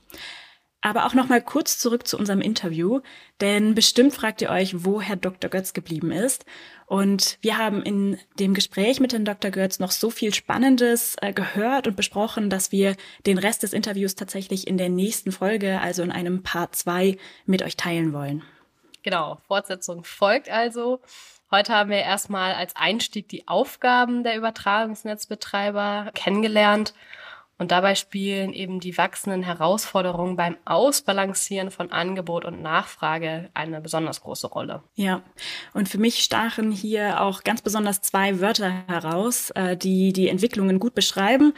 Aber 0.83 1.07
auch 1.07 1.15
noch 1.15 1.29
mal 1.29 1.43
kurz 1.43 1.79
zurück 1.79 2.07
zu 2.07 2.17
unserem 2.17 2.41
Interview, 2.41 3.01
denn 3.41 3.75
bestimmt 3.75 4.15
fragt 4.15 4.41
ihr 4.43 4.51
euch, 4.51 4.85
wo 4.85 5.01
Herr 5.01 5.17
Dr. 5.17 5.51
Götz 5.51 5.73
geblieben 5.73 6.13
ist. 6.13 6.45
Und 6.87 7.39
wir 7.41 7.59
haben 7.59 7.83
in 7.83 8.19
dem 8.39 8.55
Gespräch 8.55 9.01
mit 9.01 9.13
Herrn 9.13 9.25
Dr. 9.25 9.51
Götz 9.51 9.81
noch 9.81 9.91
so 9.91 10.11
viel 10.11 10.33
Spannendes 10.33 11.17
äh, 11.21 11.33
gehört 11.33 11.89
und 11.89 11.97
besprochen, 11.97 12.51
dass 12.51 12.71
wir 12.71 12.95
den 13.27 13.39
Rest 13.39 13.65
des 13.65 13.73
Interviews 13.73 14.15
tatsächlich 14.15 14.69
in 14.69 14.79
der 14.79 14.89
nächsten 14.89 15.33
Folge, 15.33 15.81
also 15.81 16.03
in 16.03 16.13
einem 16.13 16.43
Part 16.45 16.77
2, 16.77 17.19
mit 17.47 17.63
euch 17.63 17.77
teilen 17.77 18.13
wollen. 18.13 18.45
Genau, 19.03 19.39
Fortsetzung 19.49 20.05
folgt 20.05 20.49
also. 20.49 21.01
Heute 21.51 21.73
haben 21.73 21.91
wir 21.91 21.99
erstmal 21.99 22.55
als 22.55 22.75
Einstieg 22.75 23.29
die 23.29 23.47
Aufgaben 23.47 24.25
der 24.25 24.37
Übertragungsnetzbetreiber 24.37 26.11
kennengelernt 26.15 26.93
und 27.59 27.71
dabei 27.71 27.95
spielen 27.95 28.53
eben 28.53 28.81
die 28.81 28.97
wachsenden 28.99 29.43
Herausforderungen 29.43 30.37
beim 30.37 30.57
Ausbalancieren 30.65 31.71
von 31.71 31.91
Angebot 31.91 32.45
und 32.45 32.61
Nachfrage 32.61 33.51
eine 33.55 33.81
besonders 33.81 34.21
große 34.21 34.47
Rolle. 34.47 34.83
Ja, 34.95 35.23
und 35.73 35.89
für 35.89 35.99
mich 35.99 36.19
stachen 36.19 36.71
hier 36.71 37.21
auch 37.21 37.45
ganz 37.45 37.63
besonders 37.63 38.03
zwei 38.03 38.41
Wörter 38.41 38.71
heraus, 38.87 39.51
äh, 39.51 39.77
die 39.77 40.13
die 40.13 40.29
Entwicklungen 40.29 40.79
gut 40.79 40.95
beschreiben 40.95 41.55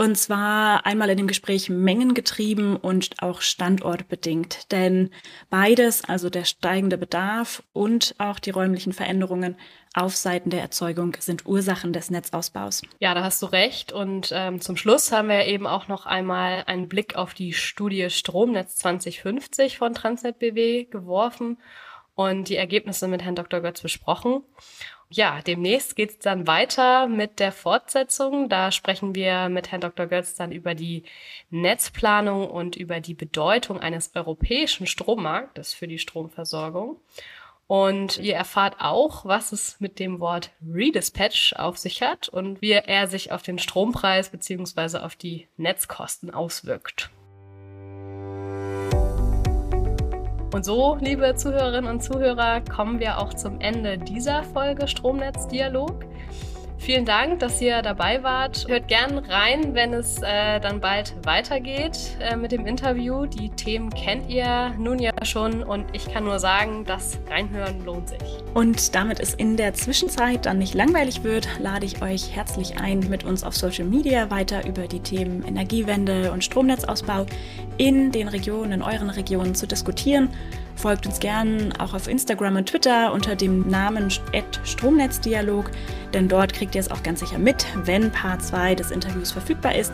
und 0.00 0.16
zwar 0.16 0.86
einmal 0.86 1.10
in 1.10 1.18
dem 1.18 1.26
Gespräch 1.26 1.68
mengengetrieben 1.68 2.74
und 2.74 3.22
auch 3.22 3.42
standortbedingt. 3.42 4.72
Denn 4.72 5.10
beides, 5.50 6.04
also 6.04 6.30
der 6.30 6.44
steigende 6.44 6.96
Bedarf 6.96 7.62
und 7.74 8.14
auch 8.16 8.38
die 8.38 8.48
räumlichen 8.48 8.94
Veränderungen 8.94 9.58
auf 9.92 10.16
Seiten 10.16 10.48
der 10.48 10.62
Erzeugung, 10.62 11.14
sind 11.20 11.44
Ursachen 11.44 11.92
des 11.92 12.08
Netzausbaus. 12.08 12.80
Ja, 12.98 13.12
da 13.12 13.22
hast 13.22 13.42
du 13.42 13.46
recht. 13.46 13.92
Und 13.92 14.30
ähm, 14.34 14.62
zum 14.62 14.78
Schluss 14.78 15.12
haben 15.12 15.28
wir 15.28 15.44
eben 15.44 15.66
auch 15.66 15.86
noch 15.86 16.06
einmal 16.06 16.64
einen 16.66 16.88
Blick 16.88 17.16
auf 17.16 17.34
die 17.34 17.52
Studie 17.52 18.08
Stromnetz 18.08 18.76
2050 18.76 19.76
von 19.76 19.92
Transnet 19.92 20.38
BW 20.38 20.84
geworfen 20.84 21.58
und 22.14 22.48
die 22.48 22.56
Ergebnisse 22.56 23.06
mit 23.06 23.20
Herrn 23.20 23.36
Dr. 23.36 23.60
Götz 23.60 23.82
besprochen 23.82 24.44
ja, 25.12 25.40
demnächst 25.42 25.96
geht's 25.96 26.20
dann 26.20 26.46
weiter 26.46 27.08
mit 27.08 27.40
der 27.40 27.50
Fortsetzung. 27.50 28.48
Da 28.48 28.70
sprechen 28.70 29.14
wir 29.16 29.48
mit 29.48 29.72
Herrn 29.72 29.80
Dr. 29.80 30.06
Götz 30.06 30.36
dann 30.36 30.52
über 30.52 30.76
die 30.76 31.02
Netzplanung 31.50 32.48
und 32.48 32.76
über 32.76 33.00
die 33.00 33.14
Bedeutung 33.14 33.80
eines 33.80 34.14
europäischen 34.14 34.86
Strommarktes 34.86 35.74
für 35.74 35.88
die 35.88 35.98
Stromversorgung. 35.98 37.00
Und 37.66 38.18
ihr 38.18 38.34
erfahrt 38.34 38.76
auch, 38.78 39.24
was 39.24 39.50
es 39.52 39.80
mit 39.80 39.98
dem 39.98 40.20
Wort 40.20 40.50
Redispatch 40.64 41.54
auf 41.54 41.76
sich 41.76 42.02
hat 42.02 42.28
und 42.28 42.62
wie 42.62 42.72
er 42.72 43.08
sich 43.08 43.32
auf 43.32 43.42
den 43.42 43.58
Strompreis 43.58 44.30
beziehungsweise 44.30 45.04
auf 45.04 45.16
die 45.16 45.48
Netzkosten 45.56 46.32
auswirkt. 46.32 47.10
Und 50.52 50.64
so, 50.64 50.96
liebe 51.00 51.36
Zuhörerinnen 51.36 51.88
und 51.88 52.02
Zuhörer, 52.02 52.60
kommen 52.62 52.98
wir 52.98 53.18
auch 53.18 53.34
zum 53.34 53.60
Ende 53.60 53.98
dieser 53.98 54.42
Folge 54.42 54.88
Stromnetzdialog. 54.88 56.04
Vielen 56.80 57.04
Dank, 57.04 57.40
dass 57.40 57.60
ihr 57.60 57.82
dabei 57.82 58.22
wart. 58.22 58.64
Hört 58.66 58.88
gern 58.88 59.18
rein, 59.18 59.74
wenn 59.74 59.92
es 59.92 60.16
äh, 60.22 60.58
dann 60.60 60.80
bald 60.80 61.14
weitergeht 61.24 62.16
äh, 62.20 62.36
mit 62.36 62.52
dem 62.52 62.66
Interview. 62.66 63.26
Die 63.26 63.50
Themen 63.50 63.90
kennt 63.90 64.30
ihr 64.30 64.74
nun 64.78 64.98
ja 64.98 65.12
schon 65.22 65.62
und 65.62 65.84
ich 65.92 66.10
kann 66.10 66.24
nur 66.24 66.38
sagen, 66.38 66.86
das 66.86 67.18
Reinhören 67.28 67.84
lohnt 67.84 68.08
sich. 68.08 68.18
Und 68.54 68.94
damit 68.94 69.20
es 69.20 69.34
in 69.34 69.58
der 69.58 69.74
Zwischenzeit 69.74 70.46
dann 70.46 70.56
nicht 70.56 70.72
langweilig 70.72 71.22
wird, 71.22 71.46
lade 71.60 71.84
ich 71.84 72.00
euch 72.00 72.34
herzlich 72.34 72.80
ein, 72.80 73.00
mit 73.10 73.24
uns 73.24 73.44
auf 73.44 73.54
Social 73.54 73.84
Media 73.84 74.30
weiter 74.30 74.66
über 74.66 74.88
die 74.88 75.00
Themen 75.00 75.44
Energiewende 75.46 76.32
und 76.32 76.42
Stromnetzausbau 76.42 77.26
in 77.76 78.10
den 78.10 78.28
Regionen, 78.28 78.72
in 78.72 78.82
euren 78.82 79.10
Regionen 79.10 79.54
zu 79.54 79.66
diskutieren. 79.66 80.30
Folgt 80.80 81.06
uns 81.06 81.20
gern 81.20 81.74
auch 81.78 81.92
auf 81.92 82.08
Instagram 82.08 82.56
und 82.56 82.70
Twitter 82.70 83.12
unter 83.12 83.36
dem 83.36 83.68
Namen 83.68 84.08
Stromnetzdialog, 84.64 85.70
denn 86.14 86.26
dort 86.26 86.54
kriegt 86.54 86.74
ihr 86.74 86.80
es 86.80 86.90
auch 86.90 87.02
ganz 87.02 87.20
sicher 87.20 87.38
mit, 87.38 87.66
wenn 87.84 88.10
Part 88.10 88.42
2 88.42 88.76
des 88.76 88.90
Interviews 88.90 89.30
verfügbar 89.30 89.74
ist. 89.74 89.92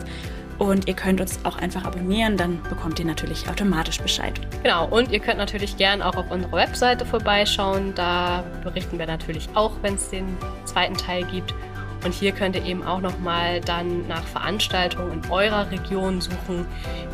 Und 0.59 0.87
ihr 0.87 0.95
könnt 0.95 1.19
uns 1.19 1.39
auch 1.43 1.57
einfach 1.57 1.83
abonnieren, 1.83 2.37
dann 2.37 2.63
bekommt 2.63 2.99
ihr 2.99 3.05
natürlich 3.05 3.49
automatisch 3.49 3.99
Bescheid. 3.99 4.39
Genau, 4.63 4.87
und 4.87 5.11
ihr 5.11 5.19
könnt 5.19 5.37
natürlich 5.37 5.75
gern 5.75 6.01
auch 6.01 6.15
auf 6.15 6.31
unserer 6.31 6.53
Webseite 6.53 7.05
vorbeischauen. 7.05 7.93
Da 7.93 8.45
berichten 8.63 8.97
wir 8.97 9.07
natürlich 9.07 9.49
auch, 9.55 9.73
wenn 9.81 9.95
es 9.95 10.09
den 10.09 10.25
zweiten 10.63 10.95
Teil 10.95 11.25
gibt. 11.25 11.53
Und 12.03 12.13
hier 12.13 12.31
könnt 12.31 12.55
ihr 12.55 12.65
eben 12.65 12.83
auch 12.83 13.01
nochmal 13.01 13.61
dann 13.61 14.07
nach 14.07 14.23
Veranstaltungen 14.23 15.23
in 15.23 15.31
eurer 15.31 15.69
Region 15.71 16.21
suchen, 16.21 16.65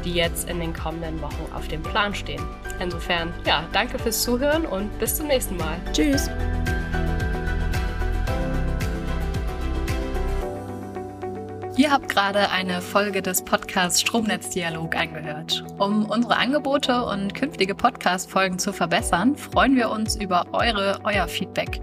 die 0.04 0.13
jetzt 0.13 0.50
in 0.50 0.60
den 0.60 0.74
kommenden 0.74 1.22
Wochen 1.22 1.52
auf 1.56 1.67
dem 1.67 1.82
Plan 1.82 2.13
stehen. 2.13 2.43
Insofern, 2.80 3.34
ja, 3.46 3.63
danke 3.72 3.98
fürs 3.98 4.24
Zuhören 4.24 4.65
und 4.65 4.98
bis 5.00 5.15
zum 5.15 5.28
nächsten 5.28 5.58
Mal. 5.58 5.78
Tschüss. 5.93 6.30
Ihr 11.76 11.90
habt 11.90 12.08
gerade 12.08 12.52
eine 12.52 12.84
Folge 12.84 13.24
des 13.24 13.42
Podcasts 13.42 14.02
Stromnetzdialog 14.02 14.96
angehört. 14.96 15.64
Um 15.80 16.06
unsere 16.06 16.38
Angebote 16.38 17.04
und 17.04 17.34
künftige 17.34 17.74
Podcast-Folgen 17.74 18.60
zu 18.60 18.72
verbessern, 18.72 19.36
freuen 19.36 19.76
wir 19.76 19.90
uns 19.90 20.16
über 20.16 20.46
eure, 20.52 21.00
euer 21.04 21.28
Feedback. 21.28 21.82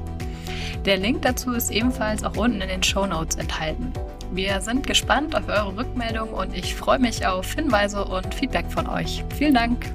Der 0.84 0.98
Link 0.98 1.22
dazu 1.22 1.54
ist 1.54 1.72
ebenfalls 1.72 2.26
auch 2.26 2.36
unten 2.36 2.60
in 2.60 2.68
den 2.68 2.84
Show 2.84 3.06
Notes 3.06 3.38
enthalten. 3.38 3.94
Wir 4.36 4.60
sind 4.60 4.86
gespannt 4.86 5.34
auf 5.34 5.48
eure 5.48 5.78
Rückmeldung 5.78 6.34
und 6.34 6.54
ich 6.54 6.76
freue 6.76 7.00
mich 7.00 7.26
auf 7.26 7.54
Hinweise 7.54 8.04
und 8.04 8.36
Feedback 8.36 8.70
von 8.70 8.86
euch. 8.86 9.24
Vielen 9.38 9.54
Dank. 9.54 9.86